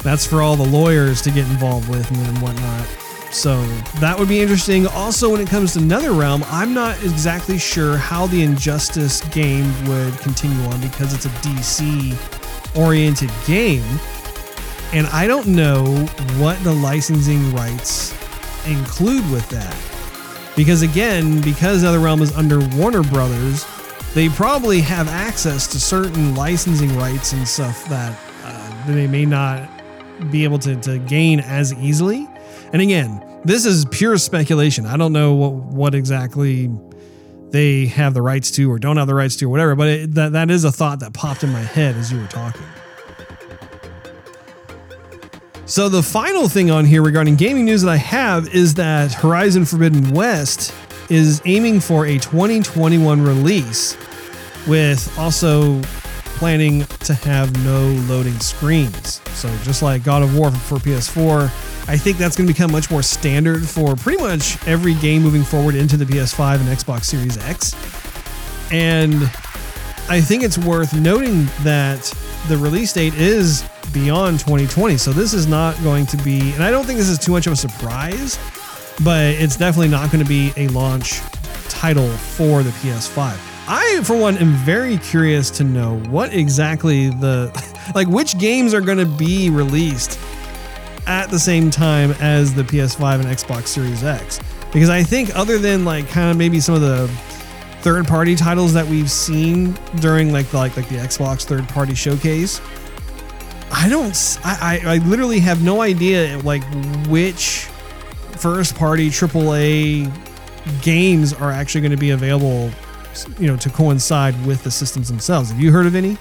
[0.09, 2.87] That's for all the lawyers to get involved with and whatnot.
[3.31, 3.63] So
[4.01, 4.87] that would be interesting.
[4.87, 10.17] Also, when it comes to NetherRealm, I'm not exactly sure how the Injustice game would
[10.17, 12.17] continue on because it's a DC
[12.75, 13.85] oriented game.
[14.95, 15.85] And I don't know
[16.39, 18.13] what the licensing rights
[18.67, 19.77] include with that.
[20.57, 23.67] Because again, because NetherRealm is under Warner Brothers,
[24.15, 29.69] they probably have access to certain licensing rights and stuff that uh, they may not
[30.31, 32.29] be able to, to gain as easily.
[32.73, 34.87] And again, this is pure speculation.
[34.87, 36.71] I don't know what, what exactly
[37.51, 40.14] they have the rights to or don't have the rights to or whatever, but it,
[40.14, 42.66] that, that is a thought that popped in my head as you were talking.
[45.64, 49.66] So, the final thing on here regarding gaming news that I have is that Horizon
[49.66, 50.73] Forbidden West
[51.11, 53.95] is aiming for a 2021 release
[54.66, 55.83] with also
[56.39, 59.20] planning to have no loading screens.
[59.34, 61.45] So just like God of War for PS4,
[61.89, 65.43] I think that's going to become much more standard for pretty much every game moving
[65.43, 67.74] forward into the PS5 and Xbox Series X.
[68.72, 69.14] And
[70.09, 72.12] I think it's worth noting that
[72.47, 74.97] the release date is beyond 2020.
[74.97, 77.47] So this is not going to be, and I don't think this is too much
[77.47, 78.39] of a surprise,
[79.03, 81.20] but it's definitely not going to be a launch
[81.68, 83.48] title for the PS5.
[83.71, 87.53] I, for one, am very curious to know what exactly the,
[87.95, 90.19] like, which games are going to be released
[91.07, 94.41] at the same time as the PS5 and Xbox Series X.
[94.73, 97.09] Because I think, other than like kind of maybe some of the
[97.83, 102.62] third-party titles that we've seen during like the, like like the Xbox third-party showcase,
[103.71, 106.62] I don't, I, I, I literally have no idea like
[107.09, 107.66] which
[108.39, 110.11] first-party AAA
[110.81, 112.71] games are actually going to be available
[113.39, 115.51] you know to coincide with the systems themselves.
[115.51, 116.17] Have you heard of any?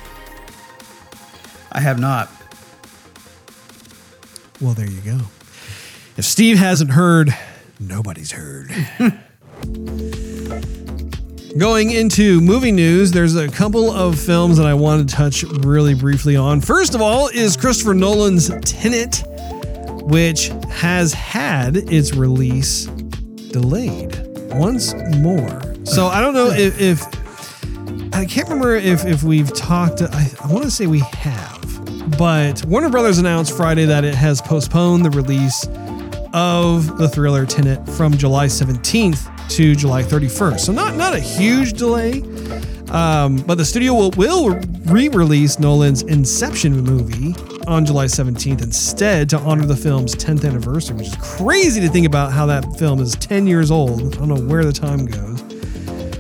[1.72, 2.30] I have not.
[4.60, 5.20] Well, there you go.
[6.18, 7.36] If Steve hasn't heard,
[7.80, 8.72] nobody's heard.
[11.58, 15.96] Going into movie news, there's a couple of films that I want to touch really
[15.96, 16.62] briefly on.
[16.62, 19.24] First of all, is Christopher Nolan's Tenet,
[20.04, 22.86] which has had its release
[23.52, 24.20] delayed
[24.52, 25.67] once more.
[25.88, 30.02] So I don't know if, if I can't remember if if we've talked.
[30.02, 34.42] I, I want to say we have, but Warner Brothers announced Friday that it has
[34.42, 35.66] postponed the release
[36.34, 40.60] of the thriller Tenet from July 17th to July 31st.
[40.60, 42.22] So not not a huge delay,
[42.90, 47.34] um, but the studio will, will re-release Nolan's Inception movie
[47.66, 52.06] on July 17th instead to honor the film's 10th anniversary, which is crazy to think
[52.06, 54.16] about how that film is 10 years old.
[54.16, 55.47] I don't know where the time goes.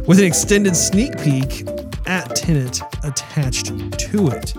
[0.07, 1.67] With an extended sneak peek
[2.05, 3.67] at Tenet attached
[3.99, 4.55] to it.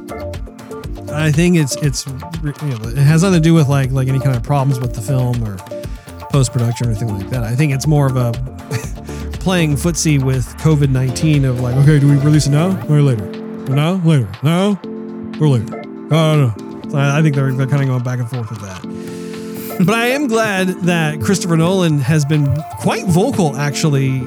[1.10, 4.20] I think it's it's you know, it has nothing to do with like like any
[4.20, 5.56] kind of problems with the film or
[6.30, 7.44] post production or anything like that.
[7.44, 8.32] I think it's more of a
[9.40, 13.26] playing footsie with COVID nineteen of like, okay, do we release it now or later?
[13.70, 14.78] No, later, no,
[15.40, 15.82] or later.
[16.10, 16.90] Oh no.
[16.90, 19.82] So I, I think they're, they're kind of going back and forth with that.
[19.86, 24.20] but I am glad that Christopher Nolan has been quite vocal actually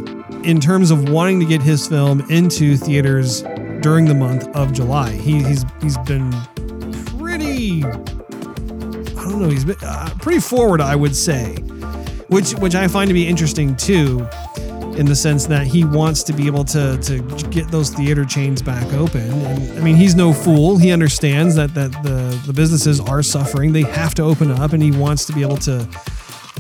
[0.44, 3.44] in terms of wanting to get his film into theaters
[3.82, 5.12] during the month of July.
[5.12, 6.32] He, he's he's been
[7.18, 11.56] pretty I don't know, he's been uh, pretty forward, I would say.
[12.28, 14.28] Which which I find to be interesting too
[14.96, 17.20] in the sense that he wants to be able to to
[17.50, 19.22] get those theater chains back open.
[19.22, 20.78] And I mean, he's no fool.
[20.78, 23.74] He understands that that the the businesses are suffering.
[23.74, 25.88] They have to open up and he wants to be able to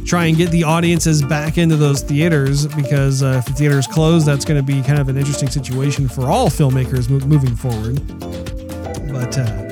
[0.05, 4.25] try and get the audiences back into those theaters because uh, if the theaters close,
[4.25, 7.95] that's going to be kind of an interesting situation for all filmmakers mo- moving forward.
[9.11, 9.69] But uh,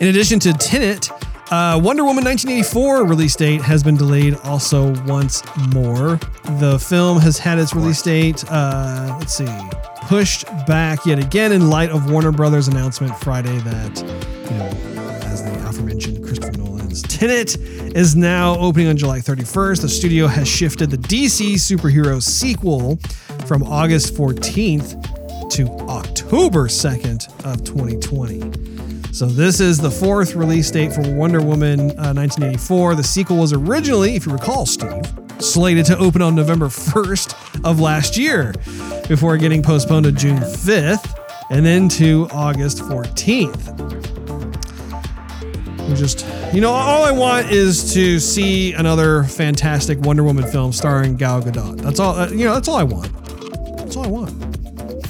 [0.00, 1.10] in addition to Tenet,
[1.50, 6.18] uh, Wonder Woman 1984 release date has been delayed also once more.
[6.58, 9.46] The film has had its release date, uh, let's see,
[10.02, 14.02] pushed back yet again in light of Warner Brothers' announcement Friday that,
[14.50, 14.95] you know,
[16.96, 17.56] Nolan's Tenet
[17.96, 19.82] is now opening on July 31st.
[19.82, 22.96] The studio has shifted the DC superhero sequel
[23.46, 29.12] from August 14th to October 2nd of 2020.
[29.12, 32.94] So this is the fourth release date for Wonder Woman uh, 1984.
[32.94, 35.04] The sequel was originally, if you recall, Steve,
[35.38, 38.54] slated to open on November 1st of last year
[39.08, 41.18] before getting postponed to June 5th
[41.50, 43.96] and then to August 14th.
[45.88, 50.72] We just, you know, all I want is to see another fantastic Wonder Woman film
[50.72, 51.80] starring Gal Gadot.
[51.80, 53.12] That's all, uh, you know, that's all I want.
[53.78, 54.30] That's all I want.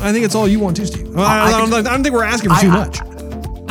[0.01, 1.17] I think it's all you want too, Steve.
[1.17, 2.99] I, I, I, don't, I don't, think we're asking for too much.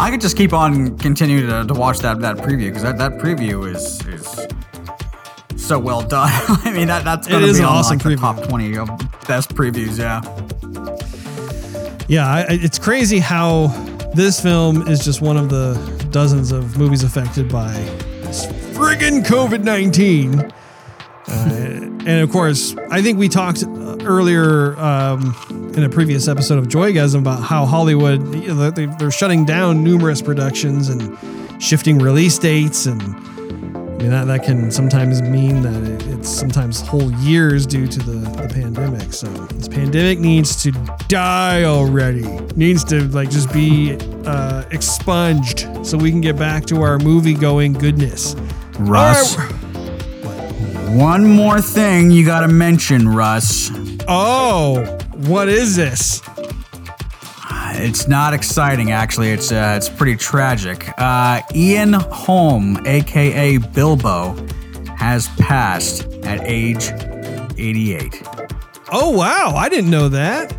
[0.00, 3.12] I could just keep on continuing to, to watch that that preview because that, that
[3.12, 4.46] preview is is
[5.64, 6.30] so well done.
[6.64, 8.88] I mean that that's going to be an awesome like, top twenty of
[9.26, 9.98] best previews.
[9.98, 10.22] Yeah,
[12.08, 13.68] yeah, I, it's crazy how
[14.14, 17.72] this film is just one of the dozens of movies affected by
[18.74, 20.40] friggin' COVID nineteen.
[21.28, 23.64] Uh, and of course, I think we talked
[24.04, 25.34] earlier um,
[25.74, 29.84] in a previous episode of Joygasm about how Hollywood you know, they, are shutting down
[29.84, 31.16] numerous productions and
[31.62, 33.00] shifting release dates, and
[34.02, 38.18] mean that that can sometimes mean that it, it's sometimes whole years due to the,
[38.42, 39.12] the pandemic.
[39.12, 40.72] So this pandemic needs to
[41.06, 42.22] die already.
[42.56, 43.96] Needs to like just be
[44.26, 48.34] uh, expunged so we can get back to our movie going goodness.
[48.80, 49.36] Russ.
[50.90, 53.70] One more thing you gotta mention, Russ.
[54.08, 54.82] Oh,
[55.14, 56.20] what is this?
[57.82, 59.30] It's not exciting, actually.
[59.30, 60.88] It's uh, it's pretty tragic.
[60.98, 64.36] Uh, Ian Holm, aka Bilbo,
[64.96, 66.92] has passed at age
[67.58, 68.22] 88.
[68.92, 69.54] Oh wow!
[69.56, 70.54] I didn't know that.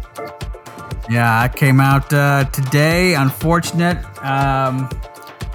[1.10, 3.16] Yeah, it came out uh, today.
[3.16, 3.98] Unfortunate.
[4.18, 4.90] Um,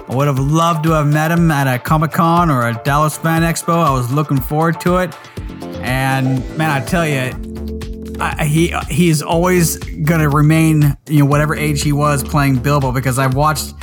[0.07, 3.15] I would have loved to have met him at a Comic Con or a Dallas
[3.15, 3.75] Fan Expo.
[3.75, 5.15] I was looking forward to it.
[5.81, 7.31] And man, I tell you,
[8.43, 13.35] He he's always gonna remain, you know, whatever age he was playing Bilbo because I've
[13.35, 13.73] watched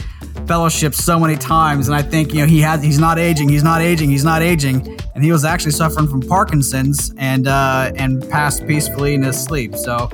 [0.47, 3.64] Fellowship so many times, and I think you know he has he's not aging, he's
[3.64, 8.28] not aging, he's not aging, and he was actually suffering from Parkinson's and uh, and
[8.30, 9.74] passed peacefully in his sleep.
[9.74, 10.09] So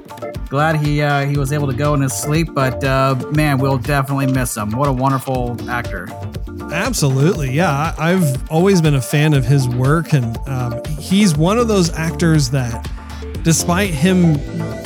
[0.48, 2.48] glad he uh, he was able to go in his sleep.
[2.54, 4.70] But uh, man, we'll definitely miss him.
[4.70, 6.08] What a wonderful actor.
[6.72, 7.94] Absolutely, yeah.
[7.98, 12.48] I've always been a fan of his work, and um, he's one of those actors
[12.50, 12.90] that,
[13.42, 14.38] despite him,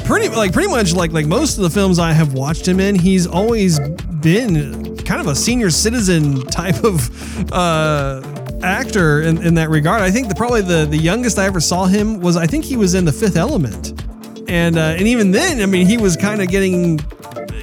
[0.05, 2.95] pretty like pretty much like like most of the films I have watched him in,
[2.95, 3.79] he's always
[4.21, 8.23] been kind of a senior citizen type of uh,
[8.63, 10.03] actor in, in that regard.
[10.03, 12.77] I think the probably the the youngest I ever saw him was I think he
[12.77, 14.03] was in The Fifth Element
[14.49, 17.01] and uh, and even then, I mean, he was kind of getting,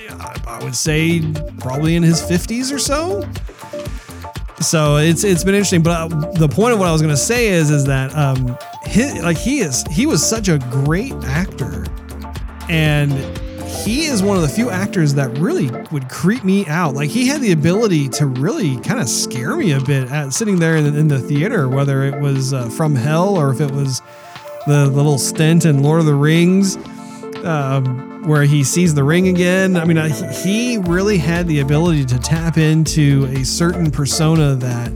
[0.09, 1.21] I would say,
[1.59, 3.27] probably in his fifties or so.
[4.59, 5.81] So it's it's been interesting.
[5.81, 8.57] But uh, the point of what I was going to say is is that um,
[8.85, 11.85] his, like he is he was such a great actor,
[12.69, 13.11] and
[13.83, 16.93] he is one of the few actors that really would creep me out.
[16.93, 20.59] Like he had the ability to really kind of scare me a bit at sitting
[20.59, 23.71] there in the, in the theater, whether it was uh, from hell or if it
[23.71, 24.01] was
[24.67, 26.77] the, the little stint in Lord of the Rings,
[27.43, 29.75] um, where he sees the ring again.
[29.75, 30.07] I mean, uh,
[30.43, 34.91] he really had the ability to tap into a certain persona that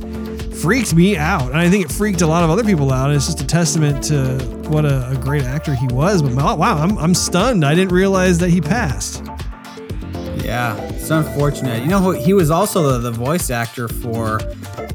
[0.57, 1.49] freaked me out.
[1.49, 3.09] And I think it freaked a lot of other people out.
[3.09, 4.37] And it's just a testament to
[4.69, 6.21] what a, a great actor he was.
[6.21, 7.63] But wow, I'm, I'm stunned.
[7.63, 9.23] I didn't realize that he passed.
[10.47, 11.83] Yeah, it's unfortunate.
[11.83, 14.39] You know, he was also the, the voice actor for,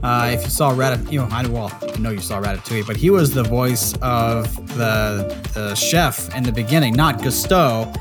[0.03, 2.97] uh, if you saw Ratatouille, you know, I, well, I know you saw Ratatouille, but
[2.97, 7.93] he was the voice of the, the chef in the beginning, not Gusteau,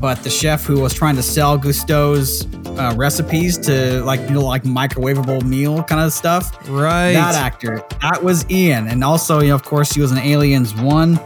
[0.00, 2.46] but the chef who was trying to sell Gusteau's
[2.80, 6.52] uh, recipes to like, you know, like microwavable meal kind of stuff.
[6.68, 7.12] Right.
[7.12, 8.88] That actor, that was Ian.
[8.88, 11.16] And also, you know, of course, he was in Aliens 1.
[11.16, 11.18] Um,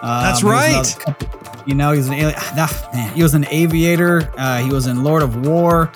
[0.00, 0.94] That's right.
[1.68, 2.34] You know, he was an alien.
[2.38, 4.32] Ah, man, he was an aviator.
[4.38, 5.92] Uh, he was in Lord of War.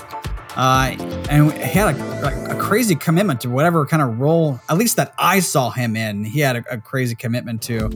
[0.55, 0.95] Uh,
[1.31, 5.15] and he had a, a, crazy commitment to whatever kind of role, at least that
[5.17, 6.25] I saw him in.
[6.25, 7.87] He had a, a, crazy commitment to.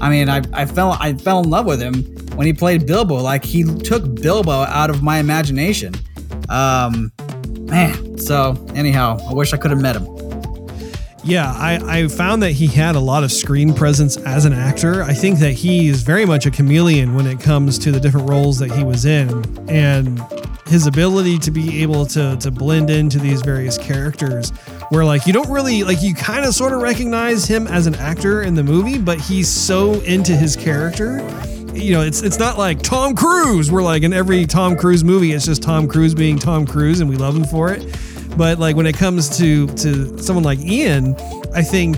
[0.00, 2.04] I mean, I, I fell I fell in love with him
[2.36, 3.16] when he played Bilbo.
[3.16, 5.94] Like he took Bilbo out of my imagination.
[6.48, 7.12] Um,
[7.66, 8.16] man.
[8.16, 10.25] So anyhow, I wish I could have met him.
[11.26, 15.02] Yeah, I, I found that he had a lot of screen presence as an actor.
[15.02, 18.30] I think that he is very much a chameleon when it comes to the different
[18.30, 19.44] roles that he was in.
[19.68, 20.22] And
[20.68, 24.50] his ability to be able to to blend into these various characters
[24.88, 27.94] where like you don't really like you kind of sort of recognize him as an
[27.94, 31.18] actor in the movie but he's so into his character
[31.72, 33.70] you know, it's it's not like Tom Cruise.
[33.70, 37.10] We're like in every Tom Cruise movie, it's just Tom Cruise being Tom Cruise, and
[37.10, 37.94] we love him for it.
[38.36, 41.14] But like when it comes to to someone like Ian,
[41.54, 41.96] I think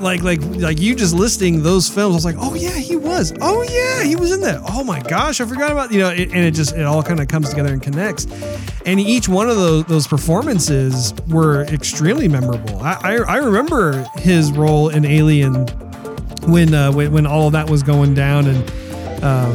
[0.00, 3.32] like like like you just listing those films, I was like, oh yeah, he was.
[3.40, 4.60] Oh yeah, he was in that.
[4.68, 6.10] Oh my gosh, I forgot about you know.
[6.10, 8.26] It, and it just it all kind of comes together and connects.
[8.86, 12.80] And each one of those those performances were extremely memorable.
[12.80, 15.66] I I, I remember his role in Alien
[16.46, 18.70] when uh, when when all of that was going down and
[19.22, 19.52] um,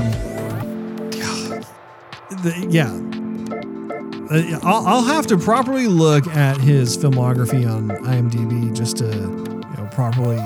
[2.44, 3.15] the, yeah.
[4.30, 9.78] Uh, I'll, I'll have to properly look at his filmography on IMDb just to you
[9.78, 10.42] know properly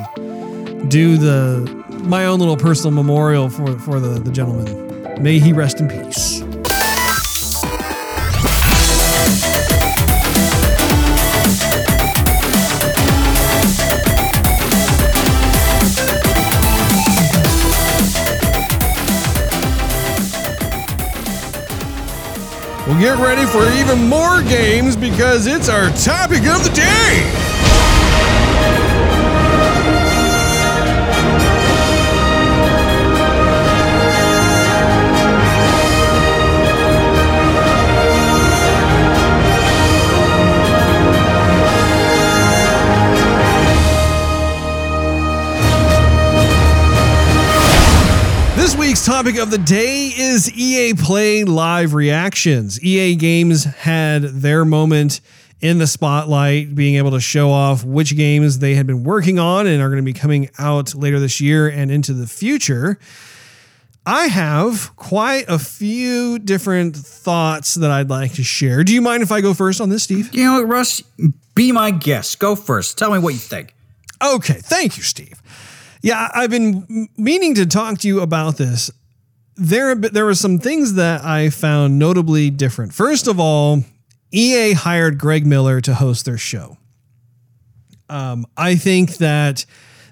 [0.90, 5.22] do the my own little personal memorial for for the the gentleman.
[5.22, 6.42] May he rest in peace.
[22.90, 27.49] Well, get ready for even more games because it's our topic of the day.
[49.10, 52.80] Topic of the day is EA Play Live Reactions.
[52.84, 55.20] EA Games had their moment
[55.62, 59.66] in the spotlight, being able to show off which games they had been working on
[59.66, 63.00] and are going to be coming out later this year and into the future.
[64.06, 68.84] I have quite a few different thoughts that I'd like to share.
[68.84, 70.32] Do you mind if I go first on this, Steve?
[70.36, 71.02] You know what, Russ?
[71.56, 72.38] Be my guest.
[72.38, 73.00] Go first.
[73.00, 73.74] Tell me what you think.
[74.24, 75.42] Okay, thank you, Steve.
[76.02, 78.90] Yeah, I've been meaning to talk to you about this.
[79.60, 82.94] There, there were some things that I found notably different.
[82.94, 83.84] First of all,
[84.32, 86.78] EA hired Greg Miller to host their show.
[88.10, 89.66] Um, I think that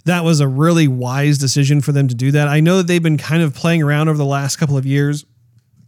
[0.05, 2.47] that was a really wise decision for them to do that.
[2.47, 5.25] I know that they've been kind of playing around over the last couple of years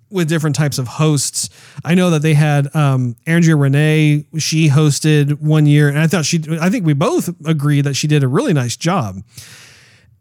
[0.10, 1.50] with different types of hosts.
[1.86, 4.26] I know that they had um, Andrea Rene.
[4.38, 6.42] She hosted one year, and I thought she.
[6.60, 9.22] I think we both agreed that she did a really nice job.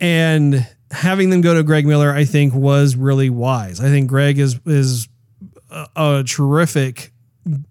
[0.00, 3.80] And having them go to Greg Miller, I think, was really wise.
[3.80, 5.08] I think Greg is is
[5.70, 7.12] a, a terrific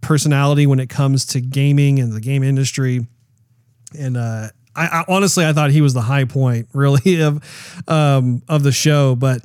[0.01, 3.07] personality when it comes to gaming and the game industry.
[3.97, 8.43] And uh, I, I honestly, I thought he was the high point, really, of um,
[8.47, 9.15] of the show.
[9.15, 9.41] But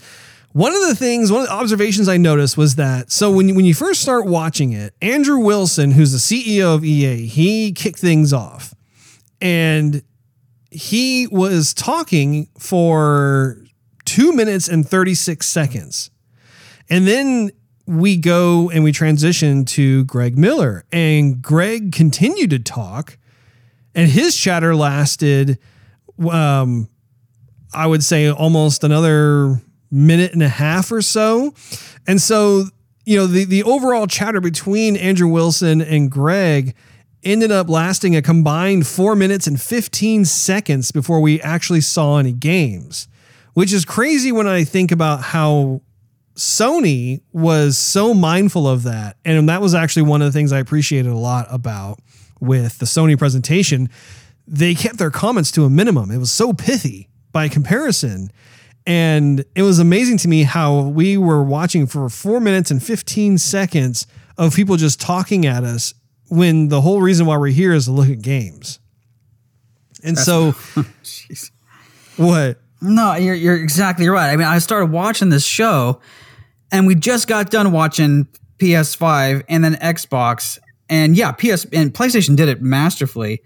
[0.53, 3.55] one of the things, one of the observations I noticed was that so when you,
[3.55, 7.99] when you first start watching it, Andrew Wilson, who's the CEO of EA, he kicked
[7.99, 8.75] things off,
[9.41, 10.03] and
[10.73, 13.59] he was talking for
[14.05, 16.11] two minutes and 36 seconds.
[16.89, 17.51] And then
[17.87, 20.85] we go and we transition to Greg Miller.
[20.93, 23.19] And Greg continued to talk,
[23.95, 25.59] and his chatter lasted,
[26.31, 26.89] um,
[27.75, 29.61] I would say, almost another
[29.91, 31.55] minute and a half or so.
[32.07, 32.65] And so,
[33.05, 36.75] you know, the, the overall chatter between Andrew Wilson and Greg
[37.25, 42.33] ended up lasting a combined four minutes and 15 seconds before we actually saw any
[42.33, 43.09] games,
[43.55, 45.83] which is crazy when I think about how
[46.35, 49.17] Sony was so mindful of that.
[49.25, 52.01] And that was actually one of the things I appreciated a lot about
[52.41, 53.89] with the Sony presentation.
[54.47, 56.11] They kept their comments to a minimum.
[56.11, 58.33] It was so pithy by comparison.
[58.87, 63.39] And it was amazing to me how we were watching for four minutes and 15
[63.39, 64.07] seconds
[64.37, 65.95] of people just talking at us
[66.33, 68.81] when the whole reason why we're here is to look at games.
[70.03, 70.55] And That's, so,
[72.17, 72.59] what?
[72.81, 74.31] No, you're you're exactly right.
[74.31, 76.01] I mean, I started watching this show,
[76.73, 78.27] and we just got done watching
[78.57, 80.59] PS5 and then Xbox,
[80.89, 83.43] and yeah, PS and PlayStation did it masterfully.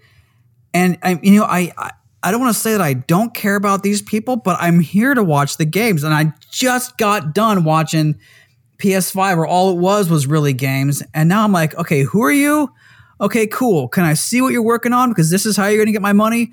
[0.73, 1.91] And I, you know, I, I
[2.23, 5.13] I don't want to say that I don't care about these people, but I'm here
[5.13, 8.17] to watch the games, and I just got done watching
[8.79, 12.31] PS5, where all it was was really games, and now I'm like, okay, who are
[12.31, 12.71] you?
[13.19, 13.87] Okay, cool.
[13.87, 15.09] Can I see what you're working on?
[15.09, 16.51] Because this is how you're going to get my money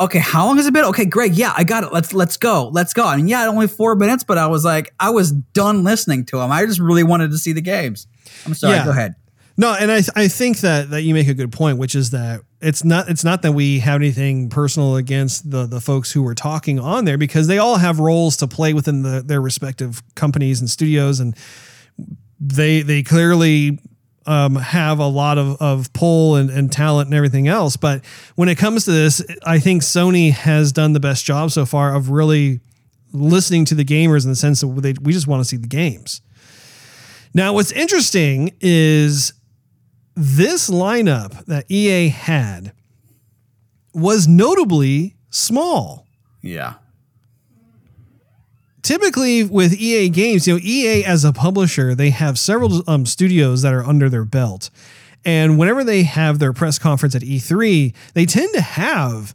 [0.00, 0.84] okay, how long has it been?
[0.86, 1.92] Okay, Greg, yeah, I got it.
[1.92, 2.68] Let's let's go.
[2.68, 3.08] Let's go.
[3.08, 6.50] And yeah, only four minutes, but I was like, I was done listening to him.
[6.50, 8.06] I just really wanted to see the games.
[8.44, 8.84] I'm sorry, Yeah.
[8.84, 9.14] go ahead.
[9.56, 12.40] No, and I I think that that you make a good point, which is that
[12.64, 16.34] it's not it's not that we have anything personal against the the folks who were
[16.34, 20.60] talking on there because they all have roles to play within the, their respective companies
[20.60, 21.36] and studios, and
[22.40, 23.78] they they clearly
[24.26, 27.76] um, have a lot of, of pull and, and talent and everything else.
[27.76, 28.04] But
[28.36, 31.94] when it comes to this, I think Sony has done the best job so far
[31.94, 32.60] of really
[33.12, 35.68] listening to the gamers in the sense that they, we just want to see the
[35.68, 36.22] games.
[37.34, 39.33] Now, what's interesting is
[40.16, 42.72] this lineup that EA had
[43.92, 46.06] was notably small.
[46.42, 46.74] Yeah.
[48.82, 53.62] Typically, with EA games, you know, EA as a publisher, they have several um, studios
[53.62, 54.68] that are under their belt.
[55.24, 59.34] And whenever they have their press conference at E3, they tend to have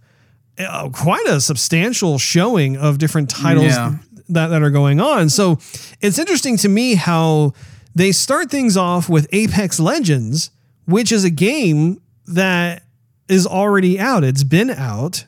[0.60, 3.96] uh, quite a substantial showing of different titles Yeah.
[4.30, 5.30] that, that are going on.
[5.30, 5.58] So
[6.00, 7.54] it's interesting to me how
[7.96, 10.52] they start things off with Apex Legends,
[10.90, 12.84] which is a game that
[13.28, 14.24] is already out.
[14.24, 15.26] It's been out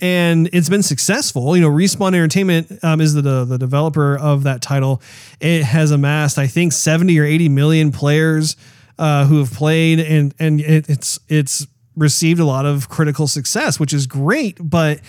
[0.00, 1.56] and it's been successful.
[1.56, 5.02] You know, Respawn Entertainment um, is the, the developer of that title.
[5.40, 8.56] It has amassed, I think, seventy or eighty million players
[8.98, 13.80] uh, who have played, and and it, it's it's received a lot of critical success,
[13.80, 14.58] which is great.
[14.60, 15.00] But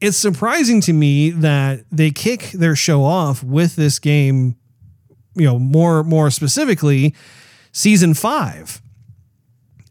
[0.00, 4.56] it's surprising to me that they kick their show off with this game.
[5.34, 7.14] You know, more more specifically,
[7.72, 8.80] season five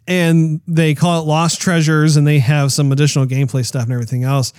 [0.07, 4.23] and they call it Lost Treasures, and they have some additional gameplay stuff and everything
[4.23, 4.53] else.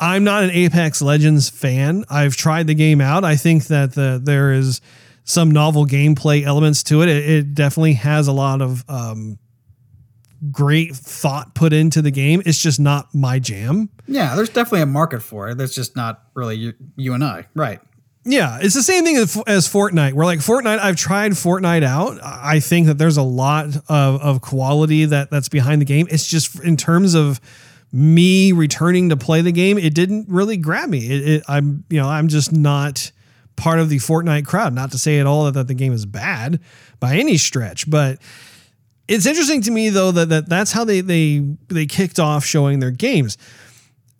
[0.00, 2.04] I'm not an Apex Legends fan.
[2.10, 3.24] I've tried the game out.
[3.24, 4.80] I think that the there is
[5.24, 7.08] some novel gameplay elements to it.
[7.08, 9.38] It, it definitely has a lot of um,
[10.50, 12.42] great thought put into the game.
[12.44, 13.90] It's just not my jam.
[14.08, 15.58] Yeah, there's definitely a market for it.
[15.58, 17.46] That's just not really you, you and I.
[17.54, 17.80] Right.
[18.24, 20.12] Yeah, it's the same thing as, as Fortnite.
[20.12, 22.18] Where like Fortnite, I've tried Fortnite out.
[22.22, 26.06] I think that there's a lot of, of quality that that's behind the game.
[26.10, 27.40] It's just in terms of
[27.92, 31.06] me returning to play the game, it didn't really grab me.
[31.10, 33.10] It, it, I'm you know I'm just not
[33.56, 34.72] part of the Fortnite crowd.
[34.72, 36.60] Not to say at all that, that the game is bad
[37.00, 38.18] by any stretch, but
[39.08, 42.78] it's interesting to me though that, that that's how they they they kicked off showing
[42.78, 43.36] their games.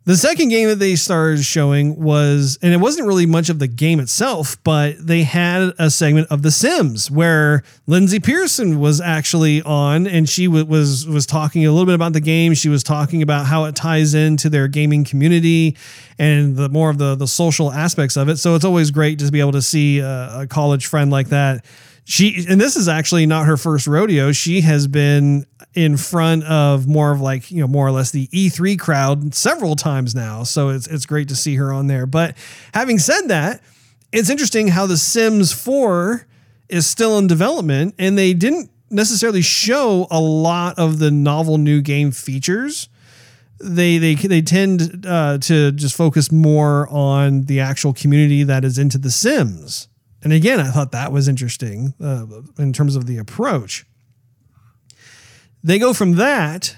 [0.05, 3.68] The second game that they started showing was, and it wasn't really much of the
[3.68, 9.62] game itself, but they had a segment of The Sims where Lyndsay Pearson was actually
[9.62, 12.55] on, and she w- was was talking a little bit about the game.
[12.55, 15.76] She was talking about how it ties into their gaming community
[16.18, 18.38] and the more of the the social aspects of it.
[18.38, 21.64] So it's always great to be able to see a, a college friend like that
[22.05, 24.32] she and this is actually not her first rodeo.
[24.32, 28.26] She has been in front of more of like you know more or less the
[28.28, 30.42] E3 crowd several times now.
[30.42, 32.07] So it's it's great to see her on there.
[32.07, 32.36] But
[32.74, 33.62] having said that
[34.12, 36.26] it's interesting how the Sims 4
[36.68, 41.80] is still in development and they didn't necessarily show a lot of the novel new
[41.80, 42.88] game features.
[43.59, 48.76] They they they tend uh, to just focus more on the actual community that is
[48.76, 49.88] into the Sims.
[50.23, 52.27] And again, I thought that was interesting uh,
[52.59, 53.85] in terms of the approach.
[55.64, 56.77] They go from that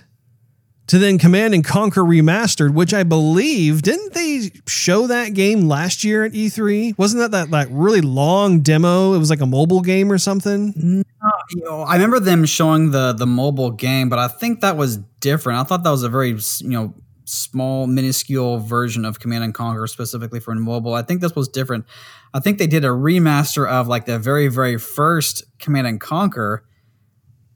[0.87, 6.05] to then Command and Conquer Remastered, which I believe didn't they show that game last
[6.05, 6.97] year at E3?
[6.99, 9.15] Wasn't that that like really long demo?
[9.15, 11.03] It was like a mobile game or something.
[11.51, 14.99] You know, I remember them showing the the mobile game, but I think that was
[15.21, 15.59] different.
[15.59, 19.87] I thought that was a very you know small, minuscule version of Command and Conquer
[19.87, 20.95] specifically for mobile.
[20.95, 21.87] I think this was different.
[22.35, 26.67] I think they did a remaster of like the very very first Command and Conquer,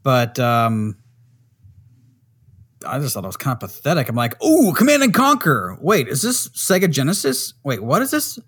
[0.02, 0.96] but um,
[2.86, 4.08] I just thought it was kind of pathetic.
[4.08, 5.76] I'm like, oh, Command and Conquer.
[5.80, 7.54] Wait, is this Sega Genesis?
[7.64, 8.38] Wait, what is this?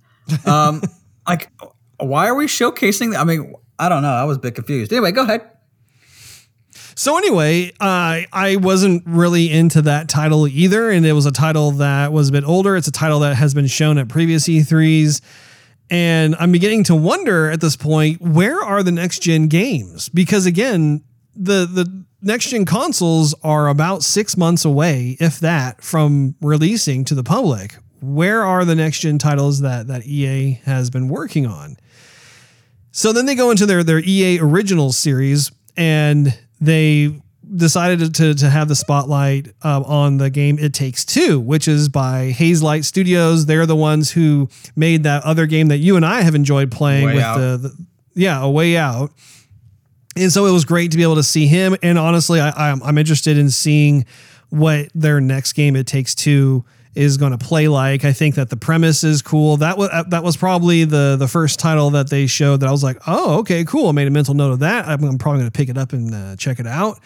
[0.46, 0.82] Um,
[1.28, 1.50] like,
[1.98, 3.18] why are we showcasing?
[3.18, 4.12] I mean, I don't know.
[4.12, 4.92] I was a bit confused.
[4.92, 5.50] Anyway, go ahead.
[6.94, 11.70] So anyway, uh, I wasn't really into that title either, and it was a title
[11.72, 12.76] that was a bit older.
[12.76, 15.22] It's a title that has been shown at previous E3s,
[15.90, 20.08] and I'm beginning to wonder at this point where are the next gen games?
[20.08, 21.02] Because again,
[21.34, 27.14] the the next gen consoles are about six months away, if that, from releasing to
[27.14, 27.76] the public.
[28.00, 31.76] Where are the next gen titles that that EA has been working on?
[32.92, 37.20] So then they go into their their EA Originals series, and they
[37.54, 41.88] decided to, to have the spotlight uh, on the game It Takes Two, which is
[41.88, 43.46] by Hazelight Studios.
[43.46, 47.06] They're the ones who made that other game that you and I have enjoyed playing
[47.06, 49.12] Way with the, the yeah, a way out.
[50.16, 51.76] And so it was great to be able to see him.
[51.82, 54.04] And honestly, I, I'm, I'm interested in seeing
[54.48, 58.04] what their next game It Takes Two is going to play like.
[58.04, 59.58] I think that the premise is cool.
[59.58, 62.82] That was that was probably the the first title that they showed that I was
[62.82, 63.88] like, oh, okay, cool.
[63.88, 64.88] I made a mental note of that.
[64.88, 66.98] I'm, I'm probably going to pick it up and uh, check it out.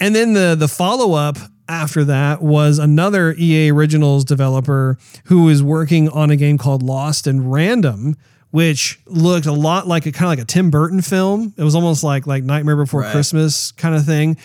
[0.00, 1.36] And then the the follow up
[1.68, 7.26] after that was another EA Originals developer who is working on a game called Lost
[7.26, 8.16] in Random,
[8.50, 11.54] which looked a lot like a kind of like a Tim Burton film.
[11.56, 13.12] It was almost like like Nightmare Before Right.
[13.12, 14.36] Christmas kind of thing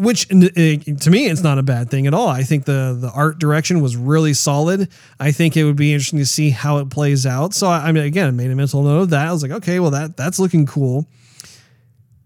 [0.00, 2.28] which to me it's not a bad thing at all.
[2.28, 4.88] I think the the art direction was really solid.
[5.18, 7.52] I think it would be interesting to see how it plays out.
[7.52, 9.28] So I, I mean, again, I made a mental note of that.
[9.28, 11.06] I was like, okay, well that that's looking cool.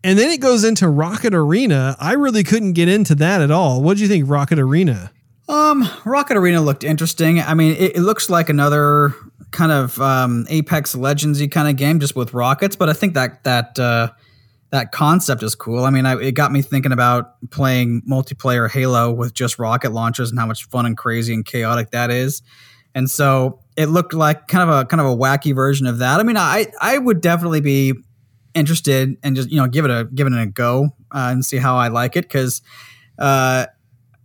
[0.04, 1.96] And then it goes into Rocket Arena.
[1.98, 3.80] I really couldn't get into that at all.
[3.80, 5.10] What do you think, Rocket Arena?
[5.48, 7.40] Um, Rocket Arena looked interesting.
[7.40, 9.14] I mean, it, it looks like another
[9.50, 12.76] kind of um, Apex Legendsy kind of game, just with rockets.
[12.76, 14.10] But I think that that uh,
[14.70, 15.84] that concept is cool.
[15.84, 20.28] I mean, I, it got me thinking about playing multiplayer Halo with just rocket launchers
[20.28, 22.42] and how much fun and crazy and chaotic that is.
[22.94, 26.20] And so it looked like kind of a kind of a wacky version of that.
[26.20, 27.94] I mean, I I would definitely be
[28.54, 31.56] interested and just you know give it a give it a go uh, and see
[31.56, 32.62] how I like it because
[33.18, 33.66] uh,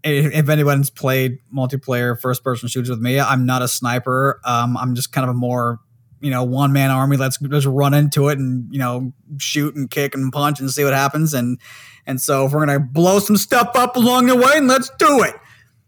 [0.03, 4.39] if, anyone's played multiplayer first person shooters with me, I'm not a sniper.
[4.45, 5.79] Um, I'm just kind of a more
[6.21, 7.17] you know one man army.
[7.17, 10.83] Let's just run into it and you know shoot and kick and punch and see
[10.83, 11.59] what happens and
[12.09, 15.21] and so if we're gonna blow some stuff up along the way, and let's do
[15.21, 15.35] it.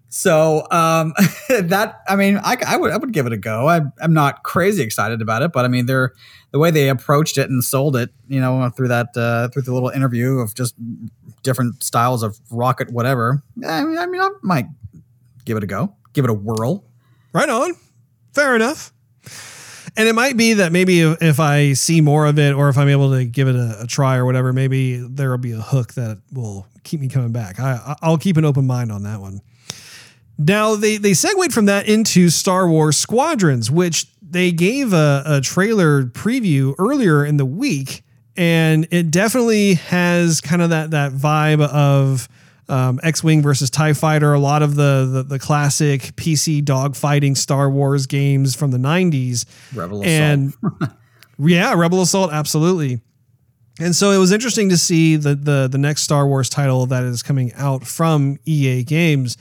[0.10, 1.14] So um,
[1.50, 3.68] that I mean, I, I, would I would give it a go.
[3.68, 6.14] I, am not crazy excited about it, but I mean, they're
[6.52, 9.74] the way they approached it and sold it, you know, through that uh, through the
[9.74, 10.76] little interview of just
[11.43, 13.41] different styles of rocket, whatever.
[13.66, 14.66] I mean, I mean, I might
[15.45, 16.84] give it a go, give it a whirl.
[17.34, 17.74] Right on.
[18.34, 18.91] Fair enough.
[19.97, 22.88] And it might be that maybe if I see more of it, or if I'm
[22.88, 25.93] able to give it a, a try or whatever, maybe there will be a hook
[25.95, 27.60] that will keep me coming back.
[27.60, 29.41] I, I'll keep an open mind on that one.
[30.38, 35.42] Now they they segued from that into Star Wars Squadrons, which they gave a, a
[35.42, 38.04] trailer preview earlier in the week,
[38.38, 42.28] and it definitely has kind of that that vibe of
[42.70, 44.34] um, X-wing versus Tie Fighter.
[44.34, 49.46] A lot of the, the the, classic PC dogfighting Star Wars games from the '90s.
[49.76, 50.54] Rebel and
[51.38, 53.02] yeah, Rebel Assault, absolutely.
[53.80, 57.04] And so it was interesting to see the the the next Star Wars title that
[57.04, 59.38] is coming out from EA Games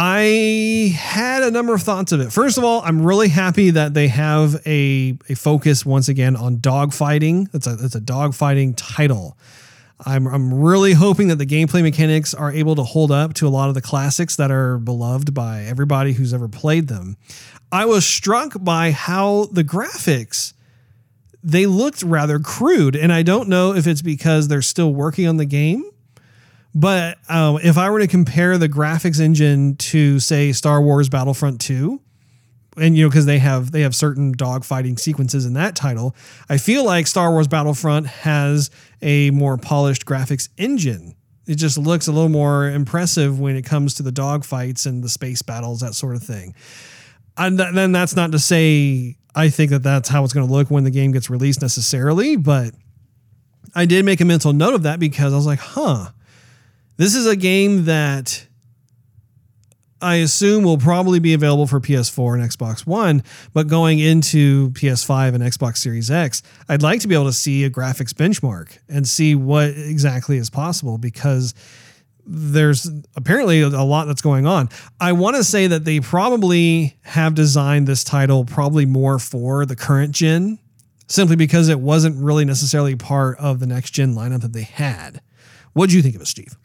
[0.00, 2.32] I had a number of thoughts of it.
[2.32, 6.58] First of all, I'm really happy that they have a, a focus once again on
[6.58, 7.50] dogfighting.
[7.50, 9.36] That's a it's a dogfighting title.
[10.06, 13.50] I'm I'm really hoping that the gameplay mechanics are able to hold up to a
[13.50, 17.16] lot of the classics that are beloved by everybody who's ever played them.
[17.72, 20.52] I was struck by how the graphics
[21.42, 25.38] they looked rather crude, and I don't know if it's because they're still working on
[25.38, 25.90] the game
[26.74, 31.60] but um, if I were to compare the graphics engine to say Star Wars Battlefront
[31.60, 32.00] 2,
[32.76, 36.14] and you know because they have they have certain dogfighting sequences in that title,
[36.48, 38.70] I feel like Star Wars Battlefront has
[39.02, 41.14] a more polished graphics engine.
[41.46, 45.08] It just looks a little more impressive when it comes to the dogfights and the
[45.08, 46.54] space battles, that sort of thing.
[47.38, 50.52] And th- then that's not to say I think that that's how it's going to
[50.52, 52.74] look when the game gets released necessarily, but
[53.74, 56.10] I did make a mental note of that because I was like, huh
[56.98, 58.46] this is a game that
[60.00, 63.22] I assume will probably be available for PS4 and Xbox One,
[63.52, 67.64] but going into PS5 and Xbox Series X, I'd like to be able to see
[67.64, 71.54] a graphics benchmark and see what exactly is possible because
[72.24, 74.68] there's apparently a lot that's going on.
[75.00, 79.74] I want to say that they probably have designed this title probably more for the
[79.74, 80.58] current gen,
[81.06, 85.22] simply because it wasn't really necessarily part of the next gen lineup that they had.
[85.72, 86.56] What do you think of it, Steve?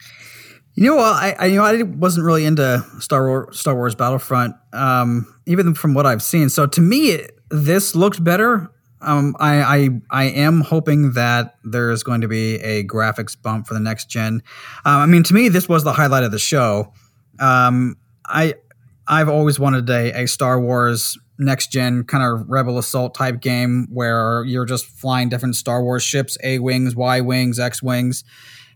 [0.76, 4.56] You know, I, I you know I wasn't really into Star Wars Star Wars Battlefront,
[4.72, 6.48] um, even from what I've seen.
[6.48, 8.70] So to me, it, this looked better.
[9.00, 13.68] Um, I, I I am hoping that there is going to be a graphics bump
[13.68, 14.42] for the next gen.
[14.84, 16.92] Um, I mean, to me, this was the highlight of the show.
[17.38, 17.96] Um,
[18.26, 18.54] I
[19.06, 23.86] I've always wanted a, a Star Wars next gen kind of rebel assault type game
[23.92, 28.24] where you're just flying different Star Wars ships, A wings, Y wings, X wings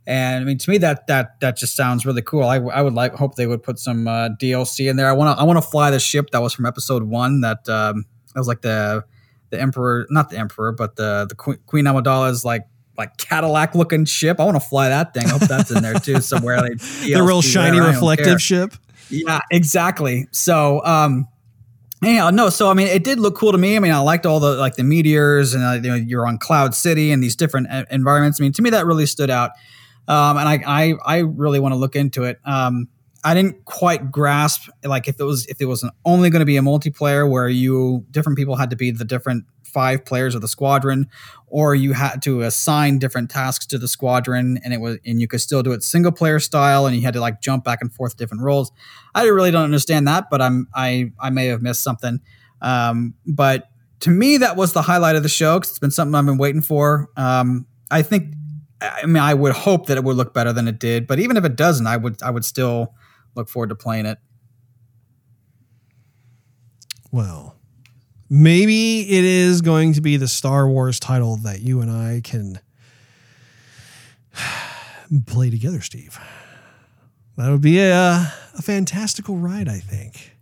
[0.08, 2.44] and I mean, to me, that that that just sounds really cool.
[2.44, 5.06] I, I would like hope they would put some uh, DLC in there.
[5.06, 7.42] I want to I want to fly the ship that was from Episode One.
[7.42, 9.04] That um, that was like the
[9.50, 14.06] the Emperor, not the Emperor, but the the Queen, Queen Amidala's like like Cadillac looking
[14.06, 14.40] ship.
[14.40, 15.26] I want to fly that thing.
[15.26, 16.56] I hope that's in there too somewhere.
[16.56, 18.72] Like the real shiny reflective ship.
[19.10, 20.26] Yeah, exactly.
[20.32, 21.28] So, um,
[22.02, 22.48] yeah, no.
[22.48, 23.76] So I mean, it did look cool to me.
[23.76, 26.38] I mean, I liked all the like the meteors and uh, you know, you're on
[26.38, 28.40] Cloud City and these different uh, environments.
[28.40, 29.50] I mean, to me, that really stood out
[30.08, 32.40] um, and I, I, I really want to look into it.
[32.44, 32.88] Um,
[33.24, 36.56] I didn't quite grasp like if it was if it was only going to be
[36.56, 40.48] a multiplayer where you different people had to be the different five players of the
[40.48, 41.06] squadron,
[41.48, 45.28] or you had to assign different tasks to the squadron, and it was and you
[45.28, 47.92] could still do it single player style, and you had to like jump back and
[47.92, 48.72] forth different roles.
[49.14, 52.20] I really don't understand that, but I'm I I may have missed something.
[52.62, 53.68] Um, but
[54.00, 56.38] to me, that was the highlight of the show because it's been something I've been
[56.38, 57.08] waiting for.
[57.16, 58.34] Um, I think
[58.80, 61.36] I mean, I would hope that it would look better than it did, but even
[61.36, 62.94] if it doesn't, I would I would still
[63.34, 64.18] look forward to playing it.
[67.10, 67.56] Well,
[68.28, 72.60] maybe it is going to be the Star Wars title that you and I can
[75.26, 76.18] play together, Steve.
[77.36, 80.36] That would be a, a fantastical ride, I think.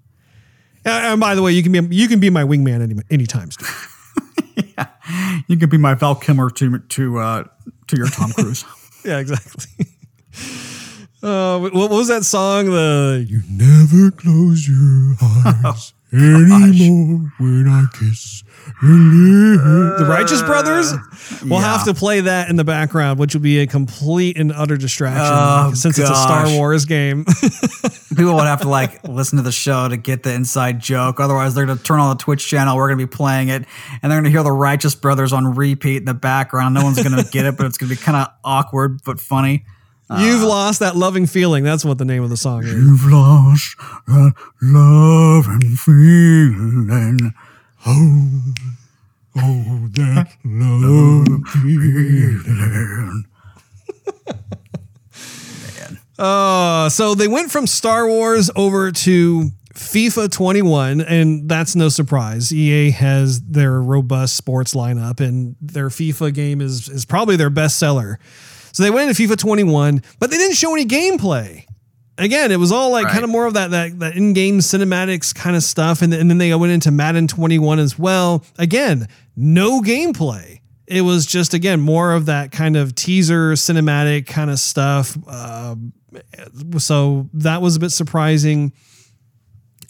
[0.85, 3.51] Uh, And by the way, you can be you can be my wingman any anytime,
[3.51, 3.93] Steve.
[4.57, 4.87] yeah,
[5.47, 7.45] you could be my Val Kilmer to to uh,
[7.89, 8.65] to your Tom Cruise.
[9.05, 9.87] yeah, exactly.
[11.23, 12.67] Uh, what was that song?
[12.67, 18.45] The you never close your eyes anymore when I kiss.
[18.83, 20.93] The uh, Righteous Brothers.
[21.43, 21.77] We'll yeah.
[21.77, 25.23] have to play that in the background, which will be a complete and utter distraction
[25.25, 26.49] Oh, since it's a Star.
[26.49, 27.25] Wars game.
[28.17, 31.21] People would have to like listen to the show to get the inside joke.
[31.21, 32.77] Otherwise, they're going to turn on the Twitch channel.
[32.77, 33.65] We're going to be playing it,
[34.03, 36.75] and they're going to hear the Righteous Brothers on repeat in the background.
[36.75, 39.21] No one's going to get it, but it's going to be kind of awkward but
[39.21, 39.65] funny.
[40.09, 41.65] You've uh, lost that loving feeling.
[41.65, 42.73] That's what the name of the song is.
[42.73, 47.35] You've lost that love and feeling.
[47.87, 48.43] Oh,
[49.37, 53.25] oh, that love feeling.
[56.19, 62.53] Uh, so they went from Star Wars over to FIFA 21, and that's no surprise.
[62.55, 67.79] EA has their robust sports lineup, and their FIFA game is is probably their best
[67.79, 68.19] seller.
[68.73, 71.66] So they went into FIFA 21, but they didn't show any gameplay.
[72.19, 73.13] Again, it was all like Right.
[73.13, 76.39] kind of more of that that, that in-game cinematics kind of stuff, and, and then
[76.39, 78.45] they went into Madden 21 as well.
[78.59, 79.07] Again,
[79.37, 80.61] no gameplay.
[80.87, 85.17] It was just again more of that kind of teaser cinematic kind of stuff.
[85.29, 85.93] Um,
[86.79, 88.73] so that was a bit surprising.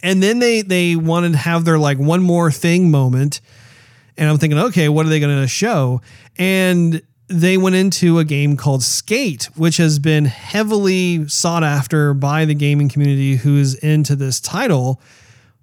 [0.02, 3.40] And then they they wanted to have their like one more thing moment,
[4.16, 6.00] and I'm thinking, okay, what are they going to show?
[6.36, 12.44] And they went into a game called Skate, which has been heavily sought after by
[12.44, 15.00] the gaming community who is into this title.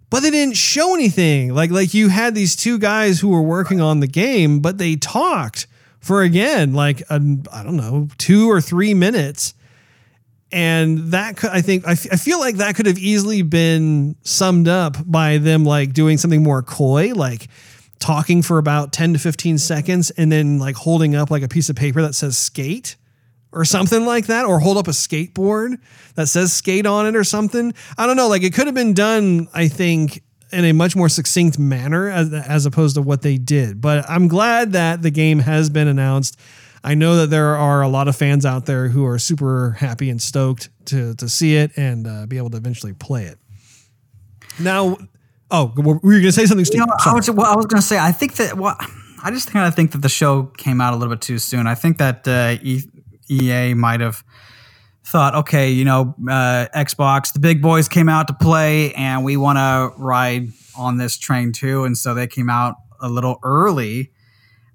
[0.09, 1.53] But they didn't show anything.
[1.53, 4.95] Like like you had these two guys who were working on the game, but they
[4.95, 5.67] talked
[5.99, 9.53] for again like I don't know two or three minutes
[10.51, 14.15] and that could i think I, f- I feel like that could have easily been
[14.21, 17.47] summed up by them like doing something more coy like
[17.99, 21.69] talking for about 10 to 15 seconds and then like holding up like a piece
[21.69, 22.95] of paper that says skate
[23.51, 25.77] or something like that or hold up a skateboard
[26.15, 27.73] that says skate on it or something.
[27.97, 31.09] I don't know like it could have been done i think in a much more
[31.09, 33.79] succinct manner as, as opposed to what they did.
[33.81, 36.39] But i'm glad that the game has been announced.
[36.83, 40.09] I know that there are a lot of fans out there who are super happy
[40.09, 43.39] and stoked to to see it and uh, be able to eventually play it.
[44.59, 44.97] Now,
[45.53, 46.79] oh, were you going to say something, Steve?
[46.79, 48.75] You know, I was, well, I was going to say, I think that, well,
[49.23, 51.67] I just kind of think that the show came out a little bit too soon.
[51.67, 52.89] I think that uh, e-
[53.29, 54.23] EA might have
[55.05, 59.37] thought, okay, you know, uh, Xbox, the big boys came out to play and we
[59.37, 61.85] want to ride on this train too.
[61.85, 64.11] And so they came out a little early.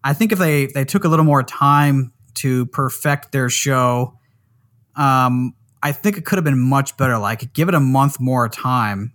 [0.04, 4.18] I think if they, they took a little more time to perfect their show,
[4.94, 7.18] um, I think it could have been much better.
[7.18, 9.12] Like, give it a month more time.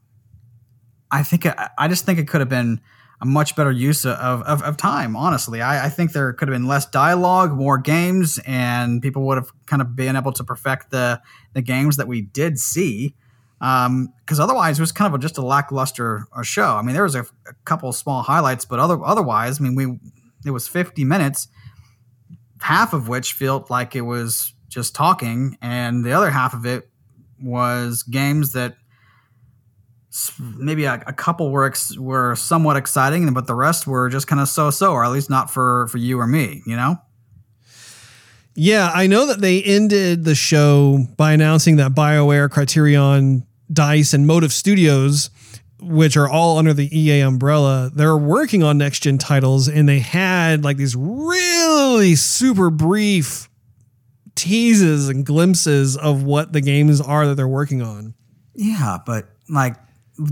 [1.13, 1.45] I think
[1.77, 2.81] I just think it could have been
[3.21, 5.15] a much better use of, of, of time.
[5.15, 9.37] Honestly, I, I think there could have been less dialogue, more games, and people would
[9.37, 11.21] have kind of been able to perfect the
[11.53, 13.15] the games that we did see.
[13.59, 16.75] Because otherwise, it was kind of just a lackluster uh, show.
[16.75, 19.75] I mean, there was a, a couple of small highlights, but other otherwise, I mean,
[19.75, 19.99] we
[20.45, 21.47] it was 50 minutes,
[22.59, 26.89] half of which felt like it was just talking, and the other half of it
[27.39, 28.77] was games that
[30.39, 34.41] maybe a, a couple were ex- were somewhat exciting, but the rest were just kind
[34.41, 36.61] of so so, or at least not for for you or me.
[36.65, 36.97] You know?
[38.55, 44.27] Yeah, I know that they ended the show by announcing that BioWare, Criterion, Dice, and
[44.27, 45.31] Motive Studios,
[45.79, 49.99] which are all under the EA umbrella, they're working on next gen titles and they
[49.99, 53.49] had like these really super brief
[54.35, 58.13] teases and glimpses of what the games are that they're working on.
[58.55, 59.75] Yeah, but like,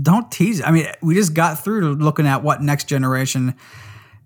[0.00, 0.62] don't tease.
[0.62, 3.54] I mean, we just got through to looking at what next generation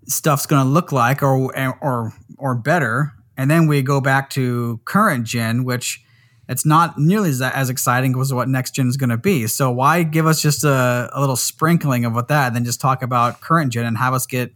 [0.07, 4.79] stuff's going to look like, or or or better, and then we go back to
[4.85, 6.03] current gen, which
[6.49, 9.47] it's not nearly as, as exciting as what next gen is going to be.
[9.47, 12.79] So why give us just a, a little sprinkling of what that, and then just
[12.79, 14.53] talk about current gen and have us get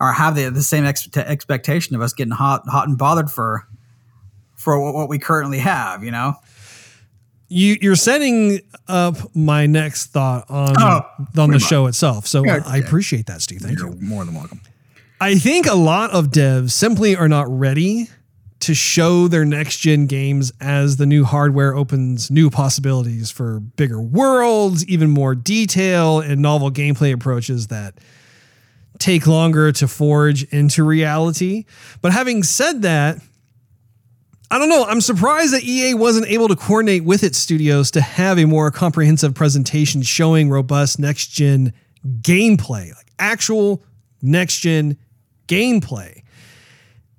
[0.00, 3.66] or have the, the same ex- expectation of us getting hot hot and bothered for
[4.54, 6.34] for what, what we currently have, you know?
[7.48, 11.00] You, you're setting up my next thought on Oh,
[11.38, 13.60] on the show itself, so Yeah, I appreciate that, Steve.
[13.60, 13.96] Thank you.
[14.00, 14.60] more than welcome.
[15.20, 18.08] I think a lot of devs simply are not ready
[18.60, 24.00] to show their next gen games as the new hardware opens new possibilities for bigger
[24.00, 27.94] worlds, even more detail, and novel gameplay approaches that
[28.98, 31.64] take longer to forge into reality.
[32.00, 33.18] But having said that,
[34.50, 34.84] I don't know.
[34.84, 38.70] I'm surprised that EA wasn't able to coordinate with its studios to have a more
[38.70, 41.74] comprehensive presentation showing robust next gen
[42.22, 43.82] gameplay, like actual
[44.22, 44.96] next gen
[45.48, 46.22] gameplay.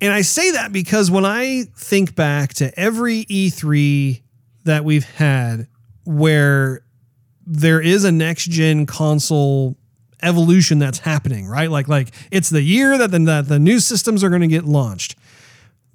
[0.01, 4.21] And I say that because when I think back to every E3
[4.63, 5.67] that we've had
[6.05, 6.83] where
[7.45, 9.77] there is a next gen console
[10.21, 11.69] evolution that's happening, right?
[11.69, 14.65] Like like it's the year that the, that the new systems are going to get
[14.65, 15.15] launched.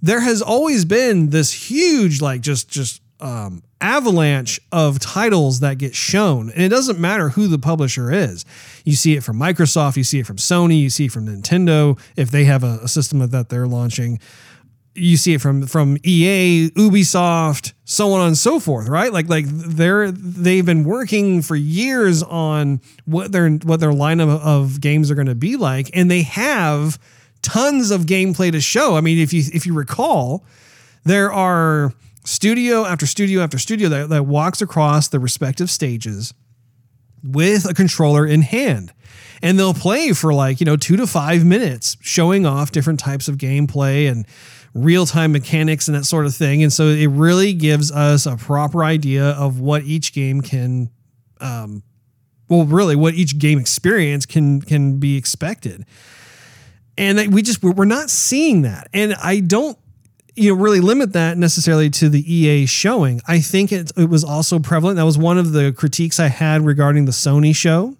[0.05, 5.94] There has always been this huge like just just um, avalanche of titles that get
[5.94, 8.44] shown, and it doesn't matter who the publisher is.
[8.85, 11.98] You see it from Microsoft, you see it from Sony, you see it from Nintendo
[12.16, 14.20] if they have a, a system that they're launching.
[14.94, 19.10] You see it from from EA, Ubisoft, so on and so forth, right?
[19.10, 24.82] Like like they're they've been working for years on what their what their lineup of
[24.82, 26.98] games are going to be like, and they have
[27.45, 28.97] tons of gameplay to show.
[28.97, 30.45] I mean, if you if you recall,
[31.05, 31.93] there are
[32.25, 36.33] studio after studio after studio that, that walks across the respective stages
[37.23, 38.93] with a controller in hand.
[39.43, 43.29] And they'll play for like, you know, two to five minutes, showing off different types
[43.29, 44.27] of gameplay and
[44.73, 46.62] real time mechanics and that sort of thing.
[46.62, 50.91] And so it really gives us a proper idea of what each game can,
[51.41, 51.83] um,
[52.49, 55.85] well, really what each game experience can can be expected.
[56.97, 58.89] And we just we're not seeing that.
[58.93, 59.79] And I don't
[60.37, 63.21] you know really limit that necessarily to the EA showing.
[63.27, 64.97] I think it, it was also prevalent.
[64.97, 67.97] That was one of the critiques I had regarding the Sony show.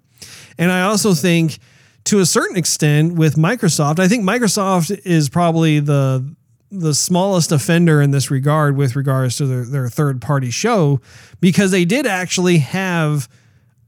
[0.57, 1.59] And I also think
[2.05, 6.35] to a certain extent with Microsoft, I think Microsoft is probably the
[6.71, 10.99] the smallest offender in this regard with regards to their, their third party show
[11.39, 13.29] because they did actually have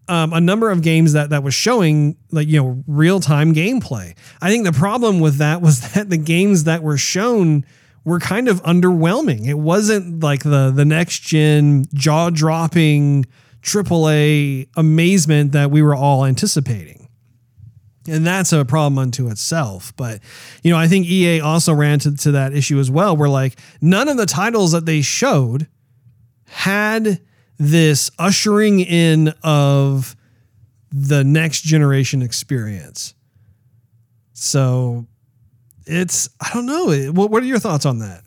[0.07, 4.15] um, a number of games that that was showing like you know real time gameplay.
[4.41, 7.65] I think the problem with that was that the games that were shown
[8.03, 9.47] were kind of underwhelming.
[9.47, 13.25] It wasn't like the the next gen jaw dropping
[13.61, 17.09] AAA amazement that we were all anticipating.
[18.07, 19.93] And that's a problem unto itself.
[19.97, 20.21] But,
[20.63, 23.59] you know, I think EA also ran to, to that issue as well, where like
[23.81, 25.67] none of the titles that they showed
[26.45, 27.19] had
[27.57, 30.15] this ushering in of
[30.91, 33.13] the next generation experience.
[34.33, 35.07] So
[35.85, 37.11] it's I don't know.
[37.11, 38.23] What what are your thoughts on that?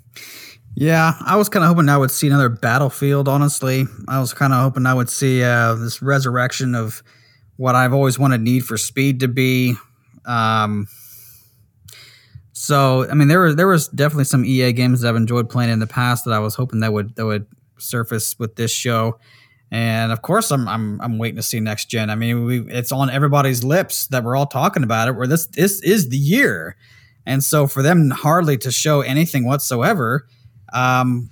[0.75, 3.29] Yeah, I was kind of hoping I would see another Battlefield.
[3.29, 7.03] Honestly, I was kind of hoping I would see uh, this resurrection of
[7.57, 9.75] what I've always wanted Need for Speed to be.
[10.25, 10.87] Um,
[12.53, 15.71] so I mean, there were there was definitely some EA games that I've enjoyed playing
[15.71, 17.47] in the past that I was hoping that would that would
[17.81, 19.19] surface with this show.
[19.71, 22.11] And of course, I'm I'm I'm waiting to see next gen.
[22.11, 25.13] I mean, we, it's on everybody's lips that we're all talking about it.
[25.13, 26.77] Where this this is the year.
[27.27, 30.27] And so for them hardly to show anything whatsoever,
[30.73, 31.31] um,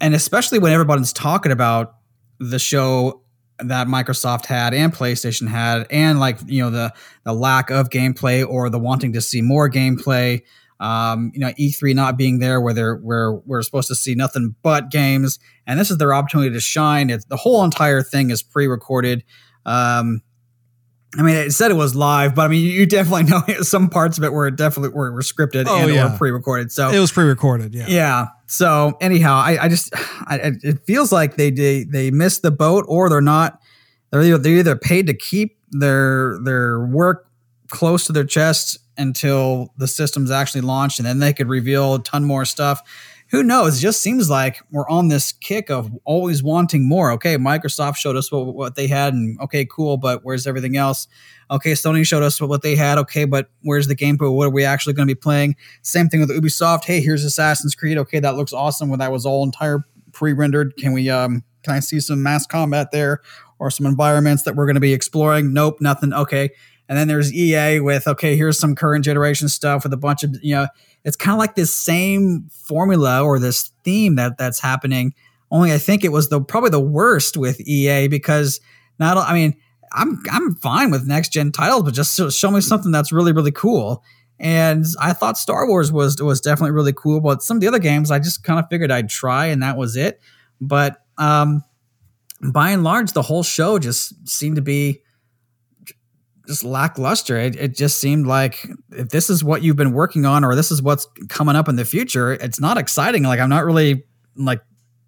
[0.00, 1.94] and especially when everybody's talking about
[2.40, 3.22] the show
[3.58, 6.92] that Microsoft had and PlayStation had, and like you know the
[7.24, 10.42] the lack of gameplay or the wanting to see more gameplay.
[10.80, 14.54] Um, you know, E3 not being there where they're where we're supposed to see nothing
[14.62, 17.10] but games, and this is their opportunity to shine.
[17.10, 19.24] It's the whole entire thing is pre-recorded.
[19.64, 20.22] Um,
[21.16, 24.18] I mean, it said it was live, but I mean, you definitely know some parts
[24.18, 26.12] of it were definitely were, were scripted oh, and yeah.
[26.12, 26.72] or pre-recorded.
[26.72, 27.74] So it was pre-recorded.
[27.74, 27.86] Yeah.
[27.86, 28.26] Yeah.
[28.46, 32.84] So anyhow, I, I just I, it feels like they, they they missed the boat,
[32.88, 33.60] or they're not.
[34.10, 37.28] They're either, they're either paid to keep their their work
[37.70, 42.02] close to their chest until the system's actually launched, and then they could reveal a
[42.02, 42.82] ton more stuff
[43.34, 43.78] who knows?
[43.78, 47.10] It just seems like we're on this kick of always wanting more.
[47.12, 51.08] Okay, Microsoft showed us what, what they had, and okay, cool, but where's everything else?
[51.50, 52.98] Okay, Sony showed us what, what they had.
[52.98, 54.32] Okay, but where's the gameplay?
[54.32, 55.56] What are we actually going to be playing?
[55.82, 56.84] Same thing with Ubisoft.
[56.84, 57.98] Hey, here's Assassin's Creed.
[57.98, 58.88] Okay, that looks awesome.
[58.88, 62.92] When that was all entire pre-rendered, can we um can I see some mass combat
[62.92, 63.20] there
[63.58, 65.52] or some environments that we're going to be exploring?
[65.52, 66.12] Nope, nothing.
[66.12, 66.50] Okay.
[66.88, 70.36] And then there's EA with okay, here's some current generation stuff with a bunch of
[70.42, 70.66] you know
[71.04, 75.14] it's kind of like this same formula or this theme that that's happening.
[75.50, 78.60] Only I think it was the probably the worst with EA because
[78.98, 79.56] not I mean
[79.92, 83.52] I'm I'm fine with next gen titles, but just show me something that's really really
[83.52, 84.02] cool.
[84.38, 87.78] And I thought Star Wars was was definitely really cool, but some of the other
[87.78, 90.20] games I just kind of figured I'd try, and that was it.
[90.60, 91.62] But um,
[92.52, 95.02] by and large, the whole show just seemed to be
[96.46, 97.36] just lackluster.
[97.38, 100.70] It, it just seemed like if this is what you've been working on or this
[100.70, 103.22] is what's coming up in the future, it's not exciting.
[103.22, 104.04] Like I'm not really
[104.36, 104.60] like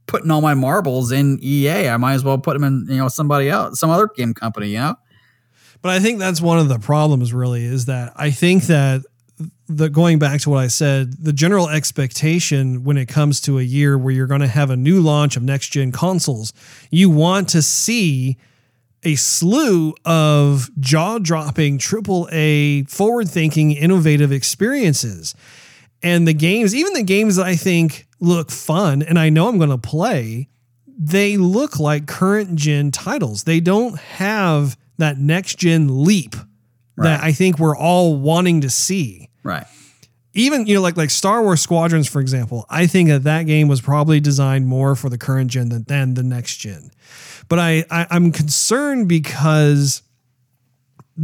[0.06, 1.88] putting all my marbles in EA.
[1.88, 4.68] I might as well put them in, you know, somebody else, some other game company,
[4.68, 4.96] you know?
[5.82, 9.02] But I think that's one of the problems really is that I think that
[9.68, 13.62] the going back to what I said, the general expectation when it comes to a
[13.62, 16.52] year where you're going to have a new launch of next gen consoles,
[16.90, 18.38] you want to see
[19.02, 25.35] a slew of jaw dropping, triple A, forward thinking, innovative experiences.
[26.02, 29.59] And the games, even the games that I think look fun and I know I'm
[29.59, 30.48] going to play,
[30.98, 33.44] they look like current gen titles.
[33.44, 36.35] They don't have that next gen leap
[36.97, 37.10] right.
[37.10, 39.28] that I think we're all wanting to see.
[39.43, 39.66] Right.
[40.32, 43.68] Even you know like like Star Wars Squadrons for example, I think that that game
[43.68, 46.90] was probably designed more for the current gen than, than the next gen.
[47.48, 50.02] But I, I I'm concerned because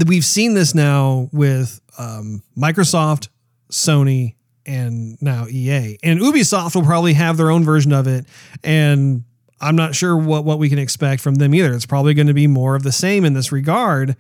[0.07, 3.29] we've seen this now with um, Microsoft,
[3.71, 4.35] Sony,
[4.65, 5.99] and now EA.
[6.03, 8.27] And Ubisoft will probably have their own version of it.
[8.63, 9.25] And
[9.61, 11.73] I'm not sure what, what we can expect from them either.
[11.75, 14.17] It's probably going to be more of the same in this regard.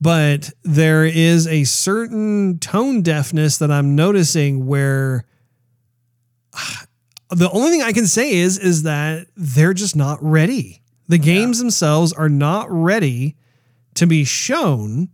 [0.00, 5.24] But there is a certain tone deafness that I'm noticing where
[7.30, 10.82] the only thing I can say is is that they're just not ready.
[11.08, 11.64] The games yeah.
[11.64, 13.36] themselves are not ready
[13.94, 15.08] to be shown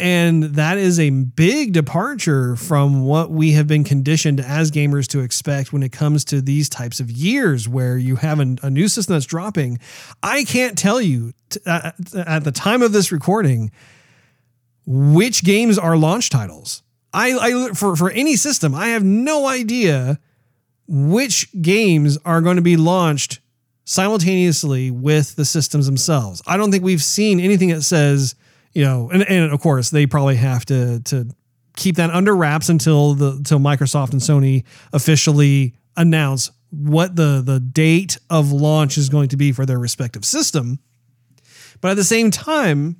[0.00, 5.20] and that is a big departure from what we have been conditioned as gamers to
[5.20, 8.86] expect when it comes to these types of years where you have a, a new
[8.86, 9.80] system that's dropping.
[10.22, 13.72] I can't tell you t- uh, at the time of this recording
[14.86, 16.82] which games are launch titles.
[17.12, 20.20] I, I for for any system, I have no idea
[20.86, 23.40] which games are going to be launched
[23.88, 26.42] simultaneously with the systems themselves.
[26.46, 28.34] I don't think we've seen anything that says
[28.74, 31.28] you know, and, and of course they probably have to to
[31.76, 37.60] keep that under wraps until the until Microsoft and Sony officially announce what the the
[37.60, 40.78] date of launch is going to be for their respective system.
[41.80, 42.96] But at the same time,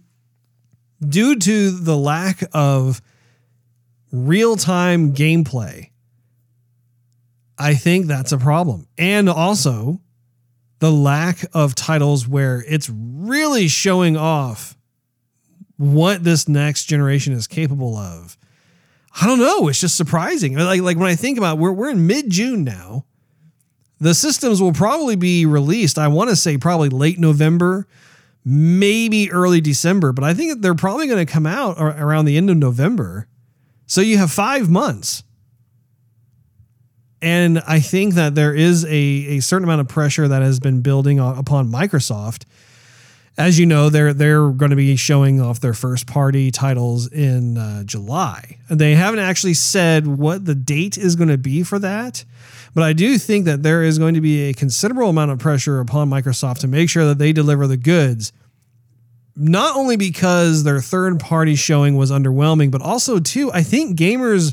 [1.06, 3.02] due to the lack of
[4.10, 5.90] real-time gameplay,
[7.58, 8.86] I think that's a problem.
[8.96, 10.00] And also
[10.78, 14.76] the lack of titles where it's really showing off
[15.76, 18.36] what this next generation is capable of.
[19.20, 19.68] I don't know.
[19.68, 20.54] It's just surprising.
[20.54, 23.04] Like, like when I think about it, we're, we're in mid June now.
[24.00, 25.98] The systems will probably be released.
[25.98, 27.88] I want to say probably late November,
[28.44, 32.48] maybe early December, but I think they're probably going to come out around the end
[32.48, 33.26] of November.
[33.86, 35.24] So you have five months.
[37.20, 40.82] And I think that there is a, a certain amount of pressure that has been
[40.82, 42.44] building upon Microsoft
[43.38, 47.56] as you know, they're they're going to be showing off their first party titles in
[47.56, 48.58] uh, July.
[48.68, 52.24] And they haven't actually said what the date is going to be for that,
[52.74, 55.78] but I do think that there is going to be a considerable amount of pressure
[55.78, 58.32] upon Microsoft to make sure that they deliver the goods.
[59.36, 64.52] Not only because their third party showing was underwhelming, but also too, I think gamers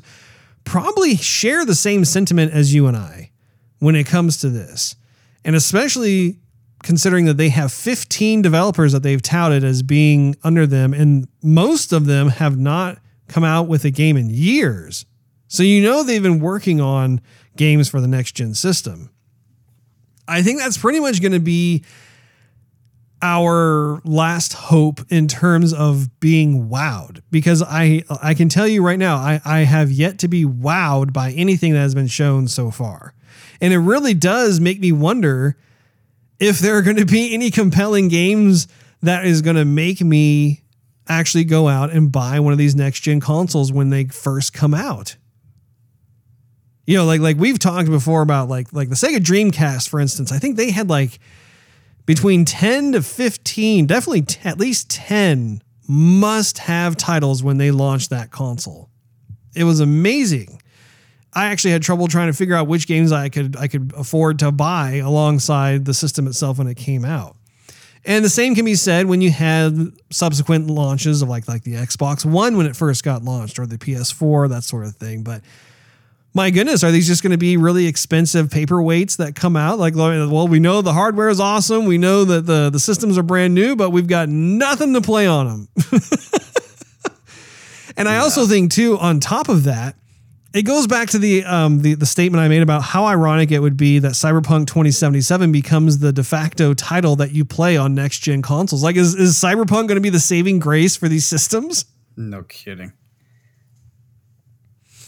[0.65, 3.31] probably share the same sentiment as you and I
[3.79, 4.95] when it comes to this.
[5.43, 6.39] And especially
[6.83, 11.93] considering that they have 15 developers that they've touted as being under them, and most
[11.93, 15.05] of them have not come out with a game in years.
[15.47, 17.21] So you know they've been working on
[17.57, 19.09] games for the next gen system.
[20.27, 21.83] I think that's pretty much going to be
[23.25, 28.99] our last hope in terms of being wowed because I I can tell you right
[28.99, 32.69] now I, I have yet to be wowed by anything that has been shown so
[32.69, 33.15] far.
[33.59, 35.57] And it really does make me wonder
[36.39, 38.67] if there are going to be any compelling games
[39.01, 40.61] that is going to make me
[41.07, 44.75] actually go out and buy one of these next gen consoles when they first come
[44.75, 45.15] out.
[46.85, 50.31] You know, like like we've talked before about like like the Sega Dreamcast, for instance.
[50.31, 51.19] I think they had like
[52.05, 58.31] between 10 to 15, definitely at least 10 must have titles when they launched that
[58.31, 58.89] console.
[59.55, 60.61] It was amazing.
[61.33, 64.39] I actually had trouble trying to figure out which games I could I could afford
[64.39, 67.35] to buy alongside the system itself when it came out.
[68.05, 71.73] And the same can be said when you had subsequent launches of like like the
[71.73, 75.23] Xbox One when it first got launched or the PS4 that sort of thing.
[75.23, 75.41] But
[76.35, 79.79] my goodness, are these just going to be really expensive paperweights that come out?
[79.79, 81.85] Like, well, we know the hardware is awesome.
[81.85, 85.27] We know that the, the systems are brand new, but we've got nothing to play
[85.27, 85.67] on them.
[87.97, 89.95] and I also think, too, on top of that,
[90.53, 93.59] it goes back to the um the, the statement I made about how ironic it
[93.59, 98.19] would be that Cyberpunk 2077 becomes the de facto title that you play on next
[98.19, 98.81] gen consoles.
[98.81, 101.85] Like, is, is Cyberpunk going to be the saving grace for these systems?
[102.15, 102.93] No kidding.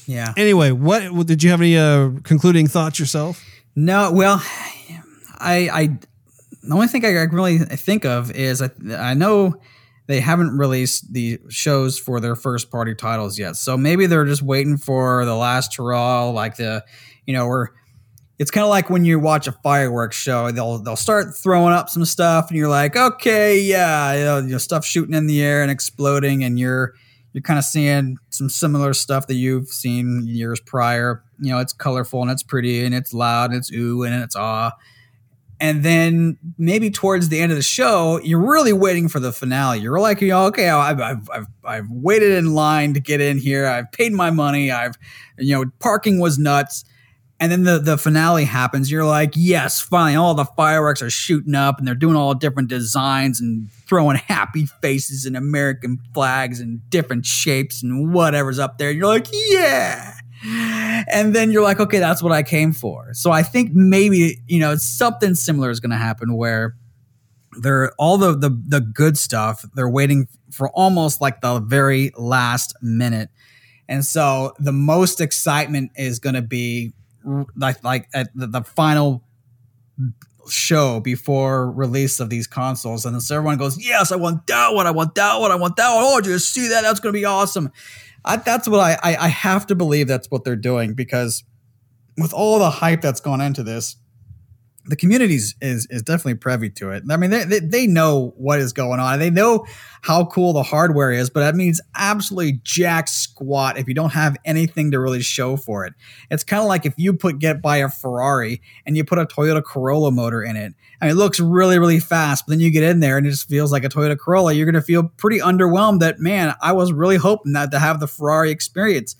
[0.07, 0.33] Yeah.
[0.37, 3.43] Anyway, what, did you have any uh, concluding thoughts yourself?
[3.75, 4.41] No, well,
[5.37, 5.99] I, I,
[6.63, 9.61] the only thing I really think of is I, I know
[10.07, 13.57] they haven't released the shows for their first party titles yet.
[13.57, 16.85] So maybe they're just waiting for the last hurrah, like the,
[17.25, 17.73] you know, where
[18.39, 21.89] it's kind of like when you watch a fireworks show, they'll they'll start throwing up
[21.89, 25.41] some stuff, and you're like, okay, yeah, you know, you know stuff shooting in the
[25.41, 26.93] air and exploding, and you're
[27.33, 31.23] you're kind of seeing some similar stuff that you've seen years prior.
[31.39, 34.35] You know, it's colorful and it's pretty and it's loud and it's ooh and it's
[34.35, 34.71] ah
[35.59, 39.79] and then maybe towards the end of the show, you're really waiting for the finale.
[39.79, 43.39] You're like, you know, okay, I've, I've, I've, I've waited in line to get in
[43.39, 43.65] here.
[43.65, 44.69] I've paid my money.
[44.69, 44.97] I've,
[45.39, 46.85] you know, parking was nuts.
[47.39, 48.91] And then the, the finale happens.
[48.91, 52.67] You're like, yes, finally, all the fireworks are shooting up and they're doing all different
[52.67, 58.89] designs and throwing happy faces and American flags and different shapes and whatever's up there.
[58.89, 63.13] You're like, yeah and then you're like, okay, that's what I came for.
[63.13, 66.75] So I think maybe you know something similar is going to happen where
[67.59, 69.65] they're all the, the the good stuff.
[69.73, 73.29] They're waiting for almost like the very last minute,
[73.89, 76.93] and so the most excitement is going to be
[77.55, 79.23] like like at the, the final
[80.49, 84.87] show before release of these consoles and so everyone goes yes i want that one
[84.87, 86.03] i want that one i want that one.
[86.05, 86.81] Oh did you see that?
[86.81, 87.71] That's going to be awesome.
[88.23, 91.43] I, that's what I, I I have to believe that's what they're doing because
[92.17, 93.95] with all the hype that's gone into this,
[94.87, 97.03] the community is, is definitely privy to it.
[97.09, 99.19] I mean, they, they, they, know what is going on.
[99.19, 99.65] They know
[100.01, 104.37] how cool the hardware is, but that means absolutely jack squat if you don't have
[104.45, 105.93] anything to really show for it.
[106.31, 109.25] It's kind of like if you put get by a Ferrari and you put a
[109.25, 110.73] Toyota Corolla motor in it.
[111.01, 113.49] Mean, it looks really, really fast, but then you get in there and it just
[113.49, 114.53] feels like a Toyota Corolla.
[114.53, 117.99] You're going to feel pretty underwhelmed that, man, I was really hoping that to have
[117.99, 119.15] the Ferrari experience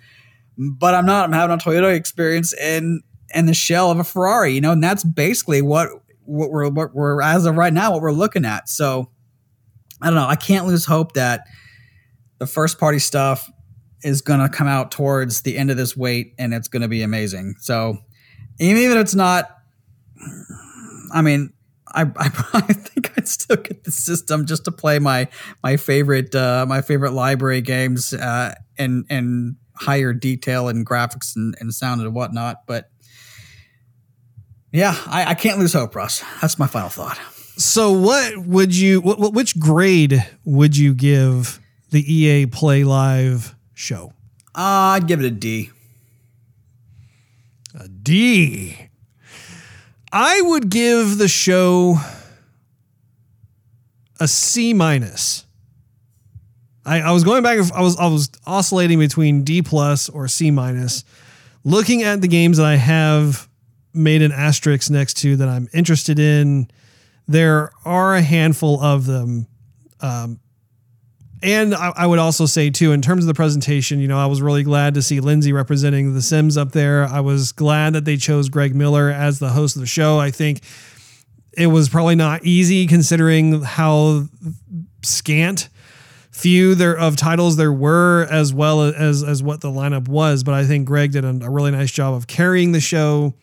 [0.57, 1.25] but I'm not.
[1.25, 3.03] I'm having a Toyota experience and
[3.33, 5.89] and the shell of a Ferrari, you know, and that's basically what
[6.25, 8.69] what we're what we're as of right now what we're looking at.
[8.69, 9.09] So
[10.01, 10.27] I don't know.
[10.27, 11.45] I can't lose hope that
[12.39, 13.49] the first party stuff
[14.03, 16.87] is going to come out towards the end of this wait and it's going to
[16.87, 17.55] be amazing.
[17.59, 17.97] So
[18.59, 19.49] even if it's not,
[21.11, 21.51] I mean,
[21.93, 22.05] I, I,
[22.53, 25.27] I think I'd still get the system just to play my
[25.63, 31.55] my favorite uh, my favorite library games uh, and and higher detail and graphics and,
[31.59, 32.65] and sound and whatnot.
[32.65, 32.89] But
[34.71, 36.23] yeah, I, I can't lose hope, Russ.
[36.41, 37.19] That's my final thought.
[37.57, 39.01] So, what would you?
[39.01, 44.13] What, which grade would you give the EA Play Live show?
[44.53, 45.71] Uh, I'd give it a D.
[47.79, 48.89] A D.
[50.11, 51.97] I would give the show
[54.19, 55.45] a C minus.
[56.85, 57.57] I, I was going back.
[57.71, 61.03] I was I was oscillating between D plus or C minus.
[61.63, 63.46] Looking at the games that I have
[63.93, 66.69] made an asterisk next to that I'm interested in,
[67.27, 69.47] there are a handful of them.
[69.99, 70.39] Um,
[71.41, 74.25] and I, I, would also say too, in terms of the presentation, you know, I
[74.25, 77.05] was really glad to see Lyndsay representing The Sims up there.
[77.05, 80.19] I was glad that they chose Greg Miller as the host of the show.
[80.19, 80.61] I think
[81.57, 84.27] it was probably not easy considering how
[85.03, 85.69] scant
[86.31, 90.53] few there of titles there were as well as as what the lineup was but
[90.53, 93.33] i think greg did a, a, really nice job of carrying the show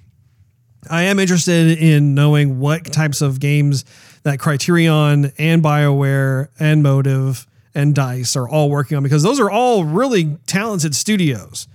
[0.90, 3.84] i am interested in knowing what types of games
[4.22, 9.50] that criterion and bioware and motive and dice are all working on because those are
[9.50, 11.68] all really talented studios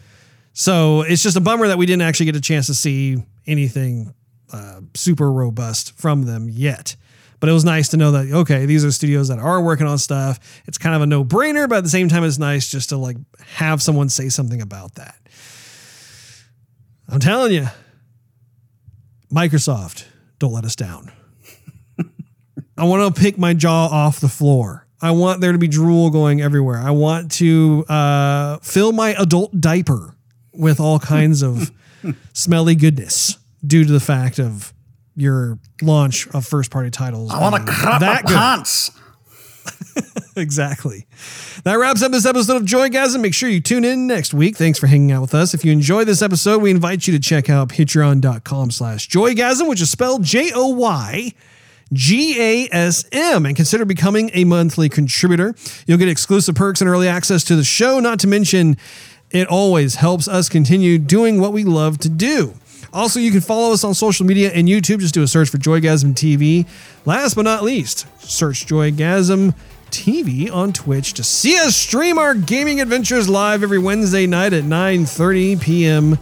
[0.53, 4.13] so it's just a bummer that we didn't actually get a chance to see anything
[4.51, 6.95] uh, super robust from them yet
[7.39, 9.97] but it was nice to know that okay, these are studios that are working on
[9.97, 10.61] stuff.
[10.67, 12.97] It's kind of a no brainer, but at the same time, it's nice just to
[12.97, 13.17] like
[13.55, 15.15] have someone say something about that.
[17.07, 17.67] I'm telling you,
[19.31, 20.05] Microsoft,
[20.39, 21.11] don't let us down.
[22.77, 24.87] I want to pick my jaw off the floor.
[25.01, 26.77] I want there to be drool going everywhere.
[26.77, 30.15] I want to uh, fill my adult diaper
[30.53, 31.71] with all kinds of
[32.33, 34.73] smelly goodness due to the fact of
[35.15, 37.31] your launch of first party titles.
[37.33, 38.91] I want to cut that my pants.
[40.35, 41.05] exactly.
[41.63, 43.21] That wraps up this episode of Joygasm.
[43.21, 44.57] Make sure you tune in next week.
[44.57, 45.53] Thanks for hanging out with us.
[45.53, 49.81] If you enjoy this episode, we invite you to check out patreon.com slash joygasm, which
[49.81, 51.33] is spelled J-O-Y
[51.91, 55.55] G-A-S-M and consider becoming a monthly contributor.
[55.87, 58.77] You'll get exclusive perks and early access to the show, not to mention
[59.31, 62.53] It always helps us continue doing what we love to do.
[62.91, 64.99] Also, you can follow us on social media and YouTube.
[64.99, 66.65] Just do a search for Joygasm TV.
[67.05, 69.53] Last but not least, search Joygasm
[69.89, 74.63] TV on Twitch to see us stream our gaming adventures live every Wednesday night at
[74.63, 76.17] 9:30 p.m.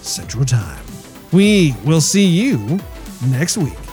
[0.00, 0.84] Central Time.
[1.32, 2.80] We will see you
[3.28, 3.85] next week.